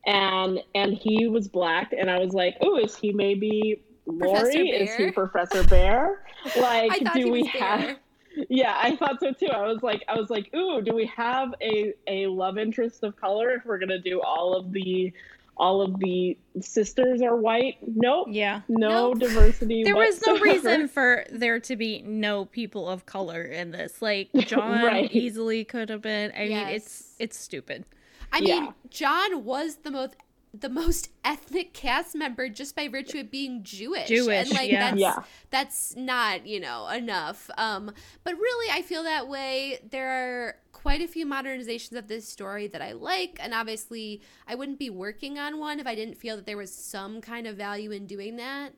[0.05, 4.69] And and he was black and I was like, "Oh, is he maybe Laurie?
[4.69, 6.17] Is he Professor Bhaer?
[6.57, 7.97] Like, do we have?
[8.38, 8.45] Bhaer.
[8.49, 9.47] Yeah, I thought so too.
[9.47, 13.15] I was like, I was like, ooh, do we have a a love interest of
[13.15, 15.13] color if we're gonna do all of the
[15.57, 17.75] all of the sisters are white?
[17.86, 18.27] Nope.
[18.32, 18.61] Yeah.
[18.69, 19.19] No Nope.
[19.19, 19.84] diversity.
[19.84, 24.01] There was no reason for there to be no people of color in this.
[24.01, 25.11] Like John Right.
[25.11, 26.32] easily could have been.
[26.36, 27.86] I mean, it's it's stupid.
[28.32, 30.15] I mean, John was the most
[30.54, 34.08] the most ethnic cast member just by virtue of being Jewish.
[34.08, 34.80] Jewish, and like yeah.
[34.91, 35.24] that's Yeah.
[35.50, 37.50] that's not, you know, enough.
[37.58, 37.91] Um
[38.24, 39.80] but really I feel that way.
[39.89, 44.56] There are quite a few modernizations of this story that I like and obviously I
[44.56, 47.58] wouldn't be working on one if I didn't feel that there was some kind of
[47.58, 48.74] value in doing that.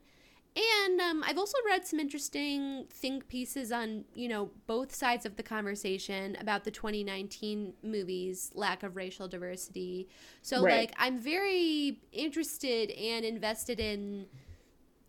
[0.54, 5.36] And um, I've also read some interesting think pieces on, you know, both sides of
[5.36, 10.08] the conversation about the 2019 movies' lack of racial diversity.
[10.42, 10.80] So, Right.
[10.80, 14.26] like, I'm very interested and invested in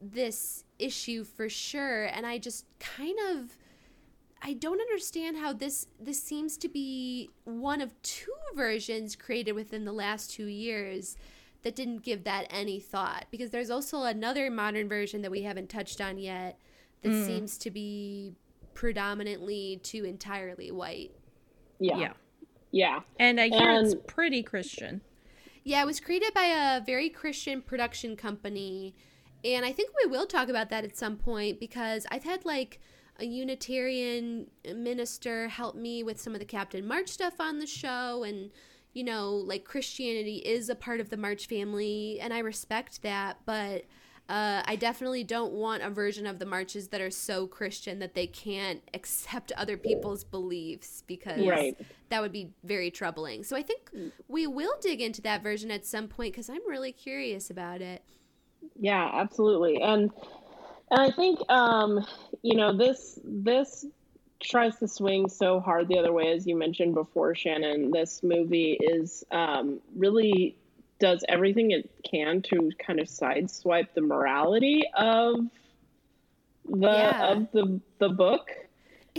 [0.01, 2.05] this issue for sure.
[2.05, 3.57] And I just kind of.
[4.45, 9.85] I don't understand how this this seems to be one of two versions created within
[9.85, 11.15] the last 2 years
[11.63, 15.69] that didn't give that any thought because there's also another modern version that we haven't
[15.69, 16.59] touched on yet
[17.01, 17.25] that hmm.
[17.25, 18.33] seems to be
[18.73, 21.11] predominantly to entirely white.
[21.79, 21.97] Yeah.
[21.97, 22.13] Yeah.
[22.71, 22.99] Yeah.
[23.19, 25.01] And I hear it's pretty Christian.
[25.63, 28.95] Yeah, it was created by a very Christian production company.
[29.45, 32.81] And I think we will talk about that at some point because I've had like
[33.19, 38.23] a Unitarian minister help me with some of the Captain March stuff on the show.
[38.23, 38.49] And,
[38.93, 42.19] you know, like Christianity is a part of the March family.
[42.21, 43.37] And I respect that.
[43.45, 43.85] But
[44.29, 48.13] uh, I definitely don't want a version of the marches that are so Christian that
[48.13, 51.75] they can't accept other people's beliefs because Right.
[52.09, 53.43] that would be very troubling.
[53.43, 53.89] So I think
[54.27, 58.01] we will dig into that version at some point because I'm really curious about it.
[58.79, 59.81] Yeah, absolutely.
[59.81, 60.09] And
[60.89, 62.05] and I think um,
[62.43, 63.85] you know, this this
[64.43, 67.91] tries to swing so hard the other way as you mentioned before, Shannon.
[67.91, 70.55] This movie is um, really
[70.99, 75.37] does everything it can to kind of sideswipe the morality of
[76.65, 77.31] the Yeah.
[77.31, 78.49] of the the book.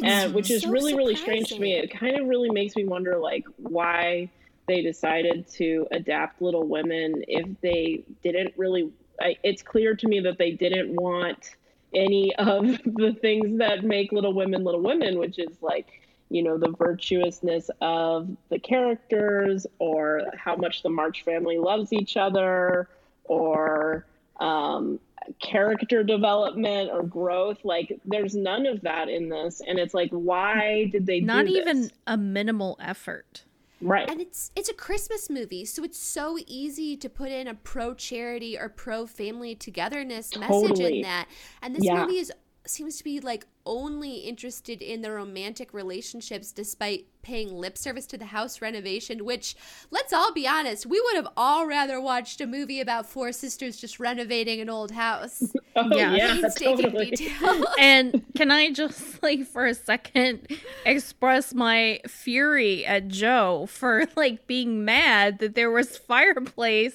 [0.02, 2.84] And which is so really really strange to me it kind of really makes me
[2.84, 4.28] wonder like why
[4.66, 10.18] they decided to adapt little women if they didn't really I, it's clear to me
[10.20, 11.54] that they didn't want
[11.94, 15.86] any of the things that make little women little women which is like
[16.30, 22.16] you know the virtuousness of the characters or how much the march family loves each
[22.16, 22.88] other
[23.24, 24.06] or
[24.40, 24.98] um,
[25.40, 30.86] character development or growth like there's none of that in this and it's like why
[30.92, 31.62] did they Not do this?
[31.62, 33.44] even a minimal effort.
[33.84, 37.54] Right And it's it's a Christmas movie, so it's so easy to put in a
[37.54, 41.28] pro charity or pro family togetherness message in that.
[41.62, 42.04] And this Yeah.
[42.04, 42.32] movie is
[42.66, 48.16] seems to be like only interested in the romantic relationships despite paying lip service to
[48.18, 49.56] the house renovation, which
[49.90, 53.76] let's all be honest, we would have all rather watched a movie about four sisters
[53.76, 55.42] just renovating an old house.
[55.76, 56.14] oh Yeah.
[56.14, 57.64] yeah, totally detail.
[57.80, 60.46] and can I just like for a second
[60.86, 66.94] express my fury at Jo for like being mad that there was fireplace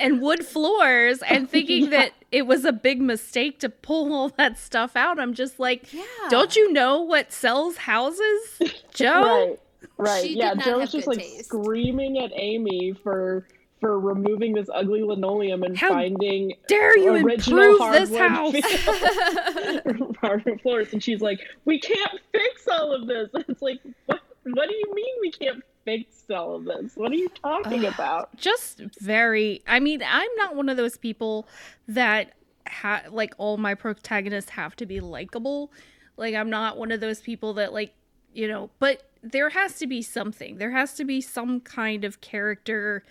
[0.00, 4.58] and wood floors and thinking that it was a big mistake to pull all that
[4.58, 5.18] stuff out.
[5.18, 6.02] I'm just like, Yeah.
[6.28, 8.60] don't you know what sells houses,
[8.92, 9.22] Jo?
[9.22, 9.58] right
[9.98, 11.46] right She yeah did not jo have was just like taste.
[11.46, 13.46] screaming at amy for
[13.80, 18.54] for removing this ugly linoleum and How finding Dare you original improve this house?
[20.20, 24.68] hardwood floors and she's like we can't fix all of this it's like what what
[24.68, 26.92] do you mean we can't fix all of this?
[26.96, 27.94] What are you talking Ugh.
[27.94, 28.34] about?
[28.36, 31.46] just very i mean i'm not one of those people
[31.86, 32.32] that
[32.66, 35.72] ha- like all my protagonists have to be likable
[36.16, 37.94] like i'm not one of those people that like
[38.38, 42.20] you know but there has to be something there has to be some kind of
[42.20, 43.02] character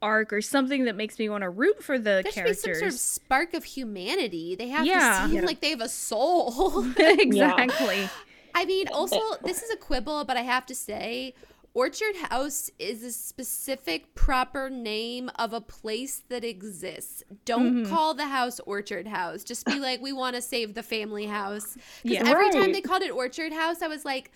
[0.00, 2.74] arc or something that makes me want to root for the There should be some
[2.74, 4.54] sort of spark of humanity.
[4.54, 5.22] They have Yeah.
[5.24, 5.46] to seem Yeah.
[5.46, 6.86] like they have a soul.
[6.96, 8.08] exactly
[8.54, 11.34] I mean, also, this is a quibble, but I have to say,
[11.74, 17.22] Orchard House is a specific proper name of a place that exists.
[17.44, 17.92] Don't Mm-hmm.
[17.94, 19.44] call the house Orchard House.
[19.44, 21.76] Just be like, we want to save the family house.
[22.02, 22.30] Because Yeah.
[22.30, 24.32] every time they called it Orchard House, I was like,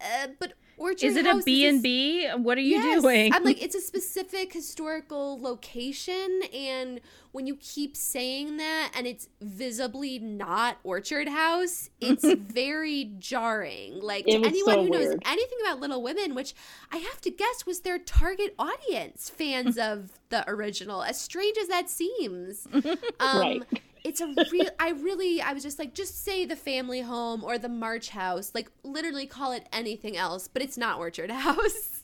[0.00, 3.02] uh, but Orchard is it a b&b what are you Yes.
[3.02, 7.00] doing I'm like, it's a specific historical location, and
[7.32, 14.00] when you keep saying that and it's visibly not Orchard House, it's very jarring.
[14.00, 16.54] Like, It to anyone so who knows anything about Little Women, which
[16.92, 21.68] I have to guess was their target audience, fans of the original, as strange as
[21.68, 22.66] that seems.
[23.18, 23.62] Um, Right.
[24.06, 24.68] It's a real.
[24.78, 25.40] I really.
[25.42, 28.52] I was just like, just say the family home or the March House.
[28.54, 32.02] Like, literally call it anything else, but it's not Orchard House.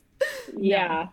[0.55, 1.07] Yeah.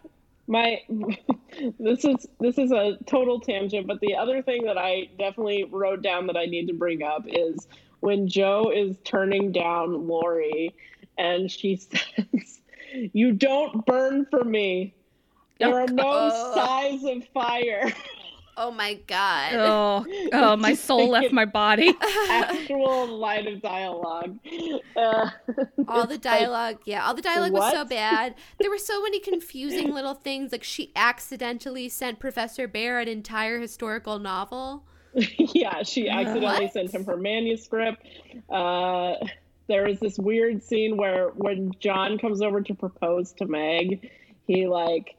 [0.47, 0.81] My
[1.79, 6.03] this is this is a total tangent, but the other thing that I definitely wrote
[6.03, 7.69] down that I need to bring up is
[8.01, 10.75] when Jo is turning down Laurie
[11.19, 12.61] and she says,
[13.13, 14.93] You don't burn for me.
[15.61, 16.53] There are no Oh.
[16.55, 17.93] sighs of fire.
[18.57, 19.55] Oh my god.
[19.55, 21.95] oh oh my soul left my body
[22.31, 24.39] Actual line of dialogue.
[24.97, 25.31] Uh,
[25.89, 28.35] all the it's like, dialogue, yeah, all the dialogue was so bad.
[28.59, 30.53] There were so many confusing little things.
[30.53, 34.85] Like she accidentally sent Professor Bhaer an entire historical novel.
[35.15, 36.73] yeah, she accidentally What?
[36.73, 38.07] sent him her manuscript.
[38.49, 39.15] Uh,
[39.69, 44.11] there is this weird scene where when John comes over to propose to Meg,
[44.47, 45.17] he like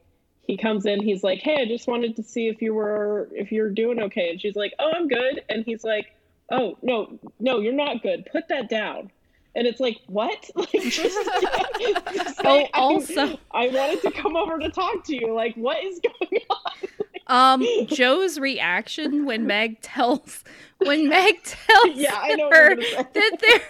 [0.51, 3.51] he comes in, he's like, "Hey, I just wanted to see if you were if
[3.51, 6.07] you're doing okay," and she's like, "Oh, I'm good," and he's like,
[6.51, 8.27] "Oh, no, no, you're not good.
[8.31, 9.11] Put that down."
[9.55, 10.49] And it's like, what?
[10.55, 15.33] Like, just, Oh, say, I- also- I wanted to come over to talk to you.
[15.33, 15.99] Like, what is
[16.29, 17.61] going on?
[17.61, 20.43] Um, Jo's reaction when Meg tells
[20.79, 23.61] when Meg tells Yeah, I know her that they're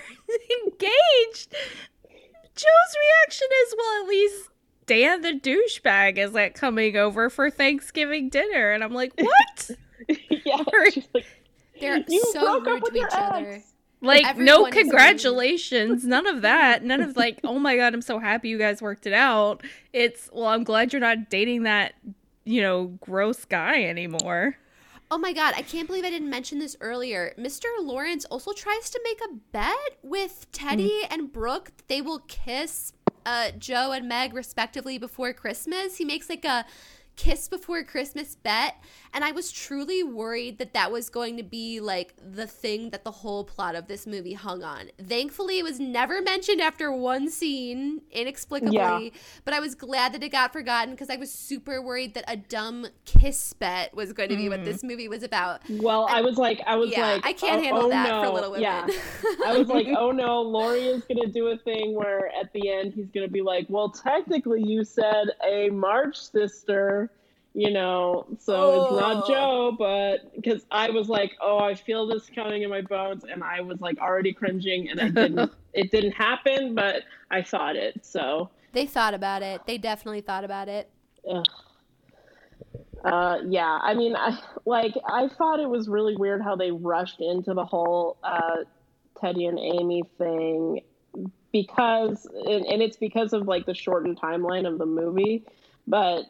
[0.65, 1.53] engaged,
[2.55, 4.49] Jo's reaction is, "Well, at least
[4.91, 9.71] Dan the douchebag is like coming over for Thanksgiving dinner," and I'm like, "What?
[10.45, 11.25] yeah, Or- like,
[11.79, 13.63] They're You so broke up rude with to your each other.
[14.01, 18.19] Like, Everyone no congratulations, none of that, none of like, oh my god, I'm so
[18.19, 19.63] happy you guys worked it out."
[19.93, 21.93] It's, well, I'm glad you're not dating that,
[22.43, 24.57] you know, gross guy anymore.
[25.09, 27.33] Oh my god, I can't believe I didn't mention this earlier.
[27.39, 27.65] Mr.
[27.79, 31.13] Lawrence also tries to make a bet with Teddy mm-hmm.
[31.13, 32.91] and Brooke that they will kiss
[33.25, 35.97] uh, Jo and Meg respectively before Christmas.
[35.97, 36.65] He makes like a
[37.15, 38.75] kiss before Christmas bet,
[39.13, 43.03] and I was truly worried that that was going to be like the thing that
[43.03, 44.91] the whole plot of this movie hung on.
[45.01, 48.75] Thankfully, it was never mentioned after one scene, inexplicably.
[48.75, 49.09] Yeah.
[49.43, 52.37] But I was glad that it got forgotten because I was super worried that a
[52.37, 54.65] dumb kiss bet was going to be what mm-hmm.
[54.65, 55.61] this movie was about.
[55.69, 58.25] Well, I was like, I was Yeah, like, I can't oh, handle oh, that for
[58.25, 58.33] no.
[58.33, 58.63] Little Women.
[58.63, 58.87] Yeah,
[59.45, 62.93] I was like, oh no, Laurie is gonna do a thing where at the end
[62.93, 67.11] he's gonna be like, well, technically you said a March sister,
[67.53, 68.99] you know, so it's Oh.
[68.99, 73.25] not Jo, but because I was like, oh, I feel this coming in my bones,
[73.29, 77.75] and I was like already cringing, and I didn't, it didn't happen, but I thought
[77.75, 78.49] it, so.
[78.73, 79.61] They thought about it.
[79.67, 80.89] They definitely thought about it.
[81.29, 81.43] Ugh.
[83.03, 87.19] Uh, yeah, I mean, I like I thought it was really weird how they rushed
[87.19, 88.57] into the whole uh,
[89.19, 90.81] Teddy and Amy thing
[91.51, 95.43] because, and, and it's because of like the shortened timeline of the movie,
[95.87, 96.25] but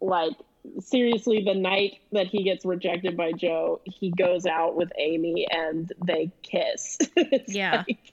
[0.00, 0.34] like
[0.80, 5.92] seriously, the night that he gets rejected by Jo, he goes out with Amy and
[6.04, 6.98] they kiss.
[7.48, 7.84] Yeah.
[7.88, 8.12] like-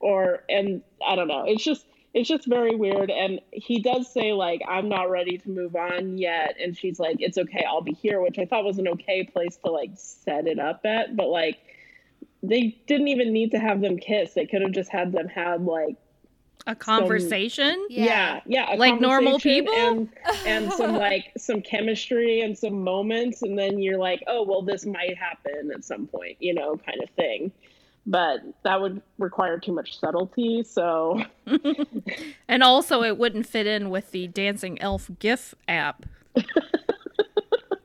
[0.00, 1.44] or and I don't know.
[1.46, 5.50] It's just it's just very weird and he does say like i'm not ready to
[5.50, 8.78] move on yet and she's like it's okay i'll be here which i thought was
[8.78, 11.58] an okay place to like set it up at but like
[12.42, 15.64] they didn't even need to have them kiss they could have just had them had
[15.64, 15.96] like
[16.66, 17.86] A conversation?
[17.90, 19.74] yeah yeah, a Like normal people?
[19.74, 20.08] and,
[20.46, 24.86] and some like some chemistry and some moments and then you're like oh well this
[24.86, 27.52] might happen at some point you know kind of thing
[28.06, 31.22] but that would require too much subtlety so
[32.48, 36.06] And also, it wouldn't fit in with the dancing elf GIF app.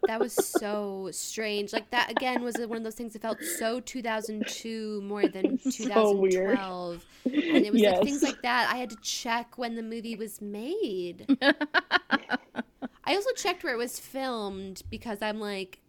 [0.10, 1.72] that was so strange.
[1.72, 6.14] Like that again was one of those things that felt so 2002 more than So
[6.16, 6.58] weird.
[6.58, 7.06] 2012.
[7.26, 8.72] and it was like things like that.
[8.74, 11.28] I had to check when the movie was made.
[11.42, 15.80] I also checked where it was filmed because I'm like,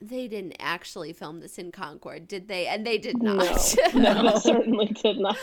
[0.00, 2.66] they didn't actually film this in Concord, did they?
[2.66, 3.74] And they did No, not.
[3.94, 5.36] no, they certainly did not.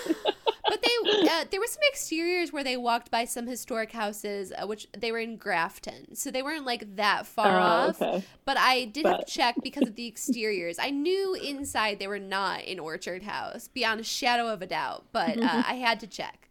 [1.04, 4.66] But they, uh, there were some exteriors where they walked by some historic houses, uh,
[4.68, 8.02] which they were in Grafton, so they weren't like that far Oh, off.
[8.02, 8.24] okay.
[8.46, 10.78] But I did have But- to check because of the exteriors.
[10.80, 15.06] I knew inside they were not in Orchard House, beyond a shadow of a doubt.
[15.12, 16.48] But uh, I had to check.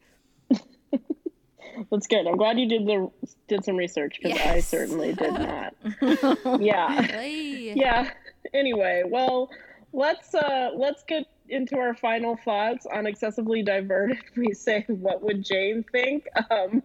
[1.91, 2.27] That's good.
[2.27, 3.09] I'm glad you did the
[3.47, 5.75] did some research because I certainly did not.
[6.61, 7.03] yeah.
[7.03, 7.73] Hey.
[7.77, 8.11] Yeah.
[8.53, 9.49] Anyway, well,
[9.93, 14.19] let's uh let's get into our final thoughts on excessively diverted.
[14.37, 16.27] We say, what would Jane think?
[16.51, 16.83] Um,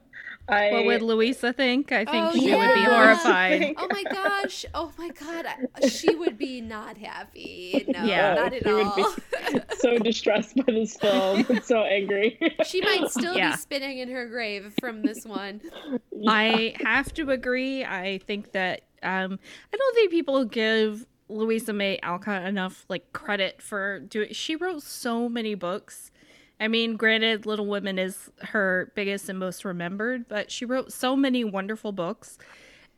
[0.49, 1.91] I What would Louisa think?
[1.93, 3.76] I think Oh, she would be horrified.
[3.78, 4.66] Oh my gosh!
[4.74, 5.45] Oh my god!
[5.89, 7.86] She would be not happy.
[7.88, 8.34] No, Yeah.
[8.34, 9.16] not at She would be- all.
[9.78, 12.38] so distressed by this film and so angry.
[12.66, 13.51] she might still Yeah.
[13.51, 15.61] be spinning in her grave from this one.
[16.28, 17.86] I have to agree.
[17.86, 19.39] I think that um,
[19.74, 24.34] I don't think people give Louisa May Alcott enough like credit for doing.
[24.34, 26.12] She wrote so many books.
[26.60, 31.16] I mean, granted, Little Women is her biggest and most remembered, but she wrote so
[31.16, 32.38] many wonderful books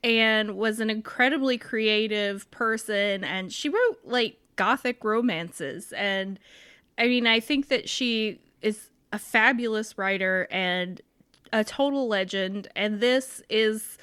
[0.04, 3.24] and was an incredibly creative person.
[3.24, 5.94] And she wrote like gothic romances.
[5.94, 6.40] And
[6.98, 11.02] I mean, I think that she is a fabulous writer and
[11.52, 12.68] a total legend.
[12.76, 13.98] And this is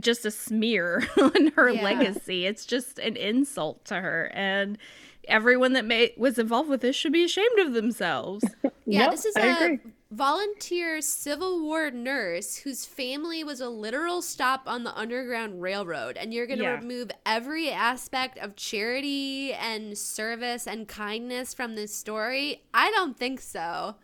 [0.00, 1.82] just a smear on her Yeah.
[1.82, 2.46] legacy.
[2.46, 4.30] It's just an insult to her.
[4.34, 4.78] And
[5.26, 8.44] everyone that may, was involved with this should be ashamed of themselves.
[8.90, 9.78] Yeah, Yep, this is I a agree.
[10.10, 16.16] volunteer Civil War nurse whose family was a literal stop on the Underground Railroad.
[16.16, 16.78] And you're going to Yeah.
[16.78, 22.62] remove every aspect of charity and service and kindness from this story?
[22.72, 23.96] I don't think so.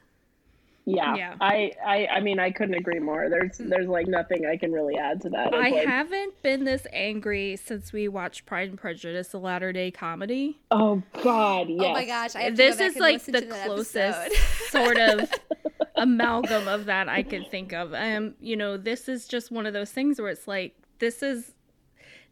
[0.87, 1.15] Yeah.
[1.17, 1.35] Yeah.
[1.41, 3.29] I, I I mean I couldn't agree more.
[3.31, 5.55] There's there's like nothing I can really add to that.
[5.55, 9.91] I like, haven't been this angry since we watched Pride and Prejudice, the latter day
[9.91, 10.61] comedy.
[10.71, 11.81] Oh God, yes.
[11.81, 12.37] Oh my gosh.
[12.37, 14.33] I have to this go is and like listen the to closest
[14.71, 15.33] sort of
[15.97, 17.95] amalgam of that I could think of.
[17.95, 21.55] Um, you know, this is just one of those things where it's like this is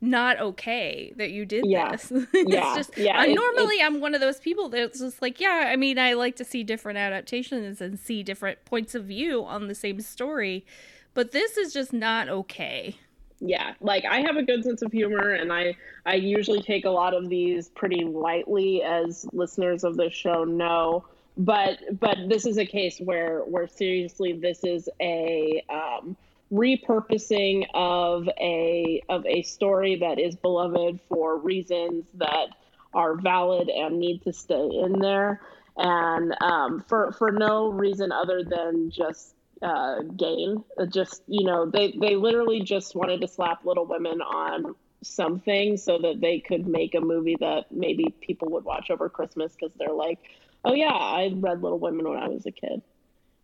[0.03, 1.93] not okay that you did Yeah.
[1.93, 2.11] this.
[2.35, 5.41] it's Yeah, just yeah, uh, it- normally I'm one of those people that's just like,
[5.41, 9.45] yeah, I mean, I like to see different adaptations and see different points of view
[9.45, 10.67] on the same story,
[11.15, 12.97] but this is just not okay.
[13.41, 15.75] yeah like i have a good sense of humor and i
[16.07, 21.05] i usually take a lot of these pretty lightly as listeners of the show know
[21.37, 26.17] but but this is a case where where seriously this is a um
[26.53, 32.49] repurposing of a of a story that is beloved for reasons that
[32.93, 35.41] are valid and need to stay in there
[35.77, 40.63] and um, for for no reason other than just uh, gain.
[40.79, 45.77] Uh, Just you know, they they literally just wanted to slap Little Women on something
[45.77, 49.75] so that they could make a movie that maybe people would watch over Christmas because
[49.77, 50.19] they're like,
[50.65, 52.83] oh yeah, I read Little Women when I was a kid,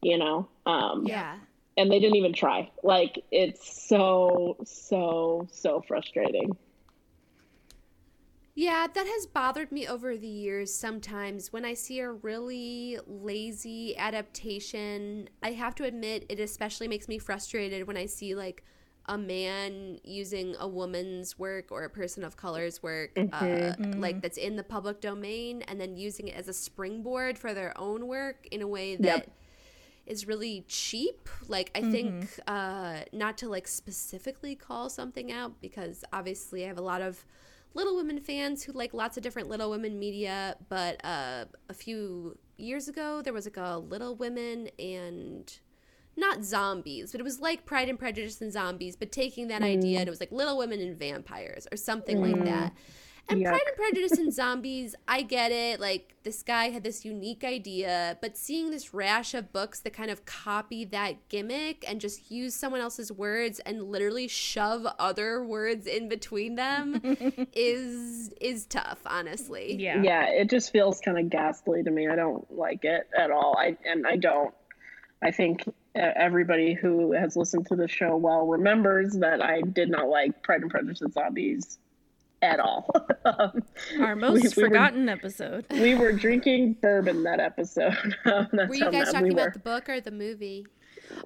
[0.02, 0.48] you know.
[0.66, 1.36] Um, yeah.
[1.78, 2.70] And they didn't even try.
[2.82, 6.56] Like it's so so so frustrating.
[8.54, 11.52] Yeah, that has bothered me over the years sometimes.
[11.52, 17.18] When I see a really lazy adaptation, I have to admit it especially makes me
[17.18, 18.64] frustrated when I see like
[19.06, 24.36] a man using a woman's work or a person of color's work uh, like that's
[24.36, 28.46] in the public domain and then using it as a springboard for their own work
[28.50, 29.26] in a way that
[30.08, 31.28] is really cheap.
[31.46, 36.78] Like I think uh not to like specifically call something out because obviously I have
[36.78, 37.24] a lot of
[37.74, 42.36] Little Women fans who like lots of different Little Women media, but uh a few
[42.56, 45.58] years ago there was like a Little Women and
[46.16, 50.00] not zombies, but it was like Pride and Prejudice and zombies, but taking that idea
[50.00, 52.72] and it was like Little Women and vampires or something like that.
[53.30, 53.48] And Yuck.
[53.48, 55.80] Pride and Prejudice and zombies, I get it.
[55.80, 60.10] Like this guy had this unique idea, but seeing this rash of books that kind
[60.10, 65.86] of copy that gimmick and just use someone else's words and literally shove other words
[65.86, 67.00] in between them
[67.54, 69.76] is is tough, honestly.
[69.78, 70.02] Yeah.
[70.02, 73.56] yeah it just feels kind of ghastly to me i don't like it at all
[73.58, 74.54] i and i don't
[75.22, 75.62] i think
[75.96, 80.42] uh, everybody who has listened to the show well remembers that i did not like
[80.42, 81.78] pride and prejudice and zombies
[82.42, 82.88] at all
[83.24, 83.62] um,
[84.00, 85.64] Our most we were- forgotten episode.
[85.70, 89.58] we were drinking bourbon that episode Um, that's Were you guys talking we about the
[89.58, 90.66] book or the movie?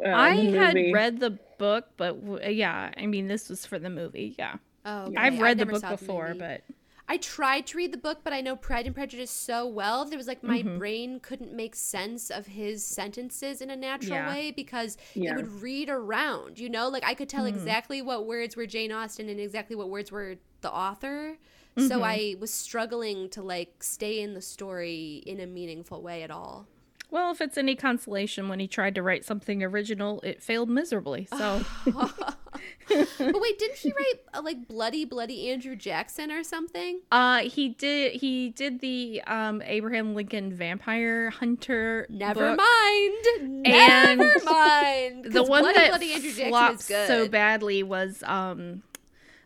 [0.04, 0.92] Uh, I the had movie.
[0.92, 4.34] read the book, but w- yeah, I mean, this was for the movie.
[4.38, 4.56] Yeah.
[4.86, 5.16] Oh, okay.
[5.16, 6.62] I've I read the book saw the before, but
[7.08, 10.04] I tried to read the book, but I know Pride and Prejudice so well.
[10.04, 10.78] There was like my Mhm.
[10.78, 14.28] brain couldn't make sense of his sentences in a natural Yeah.
[14.32, 15.32] way because Yeah.
[15.32, 16.88] it would read around, you know?
[16.88, 17.48] Like I could tell Mhm.
[17.48, 21.36] exactly what words were Jane Austen and exactly what words were the author.
[21.78, 22.02] So Mhm.
[22.02, 26.66] I was struggling to like stay in the story in a meaningful way at all.
[27.10, 31.26] well, if it's any consolation, when he tried to write something original, it failed miserably.
[31.38, 37.00] So but wait, didn't he write uh, like Bloody Bloody Andrew Jackson or something?
[37.10, 38.14] Uh, he did.
[38.20, 42.06] He did the um Abraham Lincoln Vampire Hunter.
[42.10, 42.58] Never book.
[42.58, 43.66] mind.
[43.66, 45.24] And Never mind.
[45.32, 47.06] The one Bloody that Bloody Andrew Jackson flopped is good.
[47.08, 48.82] so badly was um,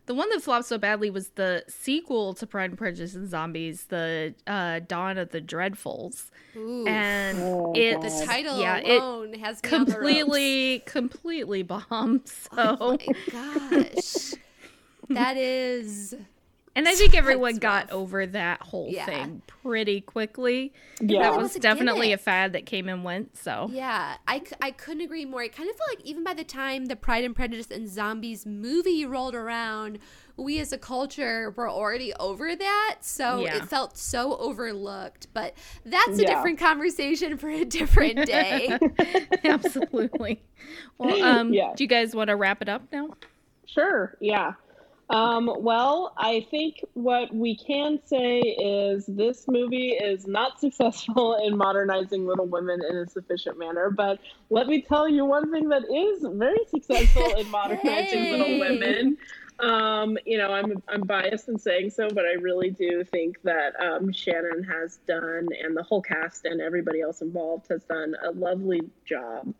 [0.07, 3.85] the one that flopped so badly was the sequel to Pride and Prejudice and Zombies,
[3.85, 6.85] the uh Dawn of the Dreadfuls, Ooh.
[6.87, 10.01] and Oh, it's the title yeah, it alone has me on the ropes.
[10.01, 12.21] completely completely bombed.
[12.55, 12.77] So.
[12.81, 14.33] Oh my gosh.
[15.09, 16.15] that is
[16.77, 17.93] And I think everyone got rough.
[17.93, 19.05] over that whole Yeah.
[19.05, 20.71] thing pretty quickly.
[21.01, 21.23] Yeah.
[21.23, 23.35] that was was a definitely a fad that came and went.
[23.35, 25.41] So yeah, I, I couldn't agree more.
[25.41, 28.45] I kind of feel like even by the time the Pride and Prejudice and Zombies
[28.45, 29.97] movie rolled around,
[30.37, 32.97] we as a culture were already over that.
[33.01, 33.57] So Yeah.
[33.57, 35.27] it felt so overlooked.
[35.33, 36.35] But that's a Yeah.
[36.35, 38.77] different conversation for a different day.
[39.43, 40.41] absolutely.
[40.99, 41.73] Well, um, Yeah.
[41.75, 43.09] do you guys want to wrap it up now?
[43.65, 44.53] Sure, yeah.
[45.09, 51.57] Um, well, I think what we can say is this movie is not successful in
[51.57, 53.89] modernizing Little Women in a sufficient manner.
[53.89, 59.17] But let me tell you one thing that is very successful in modernizing Little Women.
[59.59, 63.73] Um, you know, I'm I'm biased in saying so, but I really do think that
[63.79, 68.31] um, Shannon has done, and the whole cast and everybody else involved has done a
[68.31, 69.55] lovely job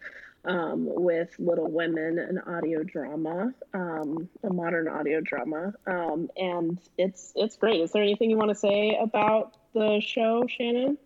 [0.48, 7.34] um, with Little Women, an audio drama, um, a modern audio drama, um, and it's
[7.36, 7.82] it's great.
[7.82, 10.98] Is there anything you want to say about the show, Shannon?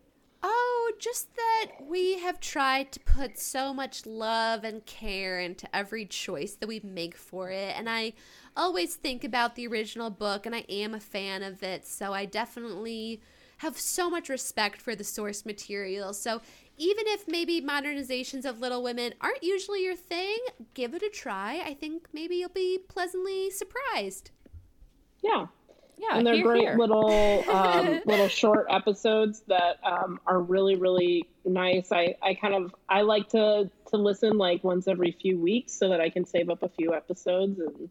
[0.44, 6.06] Oh, just that we have tried to put so much love and care into every
[6.06, 7.76] choice that we make for it.
[7.78, 8.14] And I
[8.56, 11.86] always think about the original book, and I am a fan of it.
[11.86, 13.22] So I definitely
[13.58, 16.14] have so much respect for the source material.
[16.14, 16.42] So
[16.78, 20.38] even if maybe modernizations of Little Women aren't usually your thing,
[20.74, 21.62] give it a try.
[21.66, 24.32] I think maybe you'll be pleasantly surprised.
[25.22, 25.48] Yeah,
[25.98, 26.78] Yeah, and they're here, great here.
[26.78, 31.92] little um, little short episodes that um, are really really nice.
[31.92, 35.90] I, I kind of I like to to listen like once every few weeks so
[35.90, 37.90] that I can save up a few episodes and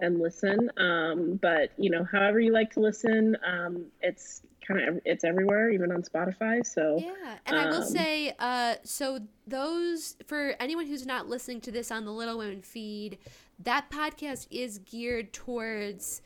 [0.00, 0.70] and listen.
[0.76, 5.70] Um, but you know, however you like to listen, um, it's kind of it's everywhere,
[5.70, 6.64] even on Spotify.
[6.66, 11.60] So Yeah, and I will Um, say, uh, so those for anyone who's not listening
[11.62, 13.18] to this on the Little Women feed,
[13.58, 16.22] that podcast is geared towards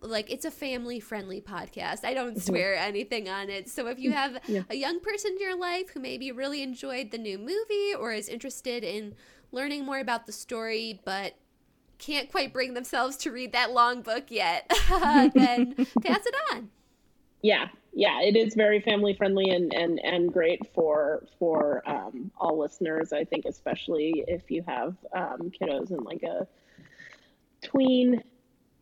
[0.00, 2.04] like it's a family friendly podcast.
[2.04, 3.68] I don't swear anything on it.
[3.68, 4.62] So if you have Yeah.
[4.70, 8.28] a young person in your life who maybe really enjoyed the new movie or is
[8.28, 9.14] interested in
[9.52, 11.34] learning more about the story but
[11.98, 16.70] can't quite bring themselves to read that long book yet, then pass it on.
[17.42, 22.58] yeah yeah it is very family friendly and and and great for for um, all
[22.58, 26.46] listeners i think especially if you have um, kiddos in like a
[27.62, 28.22] tween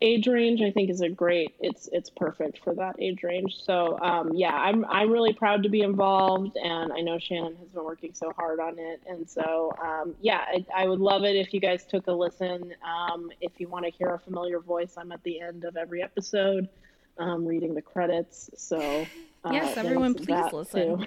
[0.03, 3.97] age range i think is a great it's it's perfect for that age range so
[4.01, 7.83] um, yeah i'm i'm really proud to be involved and i know shannon has been
[7.83, 11.53] working so hard on it and so um, yeah I, I would love it if
[11.53, 15.11] you guys took a listen um, if you want to hear a familiar voice i'm
[15.11, 16.67] at the end of every episode
[17.17, 18.49] um, reading the credits.
[18.57, 19.05] So
[19.43, 20.99] uh, Yes, everyone, please listen.
[20.99, 21.05] too.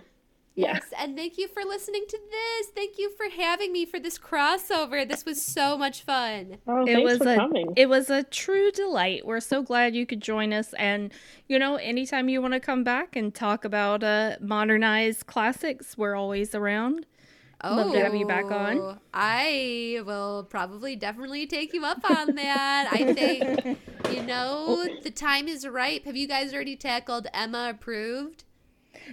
[0.57, 0.73] Yeah.
[0.73, 2.69] Yes, and thank you for listening to this.
[2.69, 5.07] Thank you for having me for this crossover.
[5.07, 6.57] This was so much fun.
[6.67, 7.75] Oh, it thanks was for a coming.
[7.77, 9.27] it was a true delight.
[9.27, 11.13] We're so glad you could join us, and
[11.47, 16.15] you know, anytime you want to come back and talk about uh, modernized classics, we're
[16.15, 17.05] always around.
[17.63, 18.79] Oh, Love to have you back on.
[18.79, 22.89] Oh, I will probably definitely take you up on that.
[22.93, 23.79] I think,
[24.15, 26.05] you know, the time is ripe.
[26.05, 28.45] Have you guys already tackled Emma approved?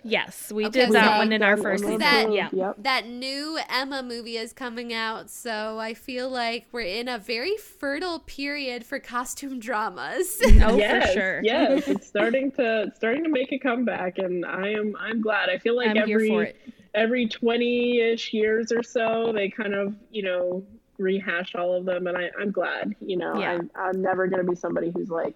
[0.03, 1.99] Yes, we Okay, did that so- one in our first season.
[1.99, 2.49] That- yeah.
[2.51, 2.75] Yep.
[2.79, 7.57] That new Emma movie is coming out, so I feel like we're in a very
[7.57, 10.41] fertile period for costume dramas.
[10.63, 11.41] Oh, yes, for sure.
[11.43, 15.49] yes, it's starting to it's starting to make a comeback, and I am I'm glad.
[15.49, 16.53] I feel like I'm every
[16.93, 20.63] every twenty ish years or so, they kind of you know
[20.99, 22.95] rehash all of them, and I I'm glad.
[23.01, 23.51] You know, Yeah.
[23.53, 25.35] I'm I'm never gonna be somebody who's like.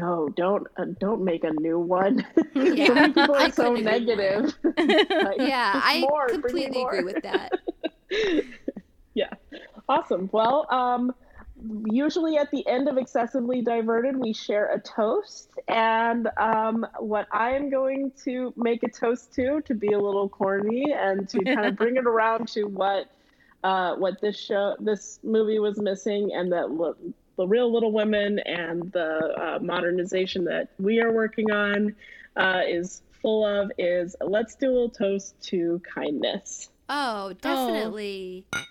[0.00, 2.26] No, don't uh, don't make a new one.
[2.54, 4.42] so Yeah, many people I are so couldn't agree more.
[4.46, 4.54] negative.
[4.78, 7.52] Like, yeah, I more, completely agree with that.
[9.14, 9.30] yeah
[9.88, 11.12] awesome well um
[11.90, 15.50] usually at the end of Excessively Diverted, we share a toast.
[15.68, 20.28] And um, what I am going to make a toast to, to be a little
[20.28, 23.10] corny and to kind of bring it around to what
[23.62, 26.70] uh, what this show, this movie was missing, and that
[27.40, 31.96] the real Little Women and the uh, modernization that we are working on
[32.36, 36.68] uh, is full of is let's do a little toast to kindness.
[36.90, 38.44] Oh, definitely.
[38.52, 38.62] Oh.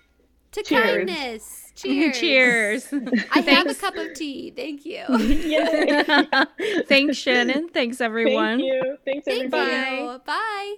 [0.52, 0.86] To Cheers.
[0.86, 1.72] kindness.
[1.76, 2.20] Cheers.
[2.20, 2.94] Cheers.
[3.32, 4.52] I have a cup of tea.
[4.52, 5.06] Thank you.
[6.86, 7.70] Thanks, Shannon.
[7.70, 8.60] Thanks, everyone.
[8.60, 8.98] Thank you.
[9.04, 9.72] Thanks, everybody.
[9.72, 10.20] Thank you.
[10.26, 10.76] Bye.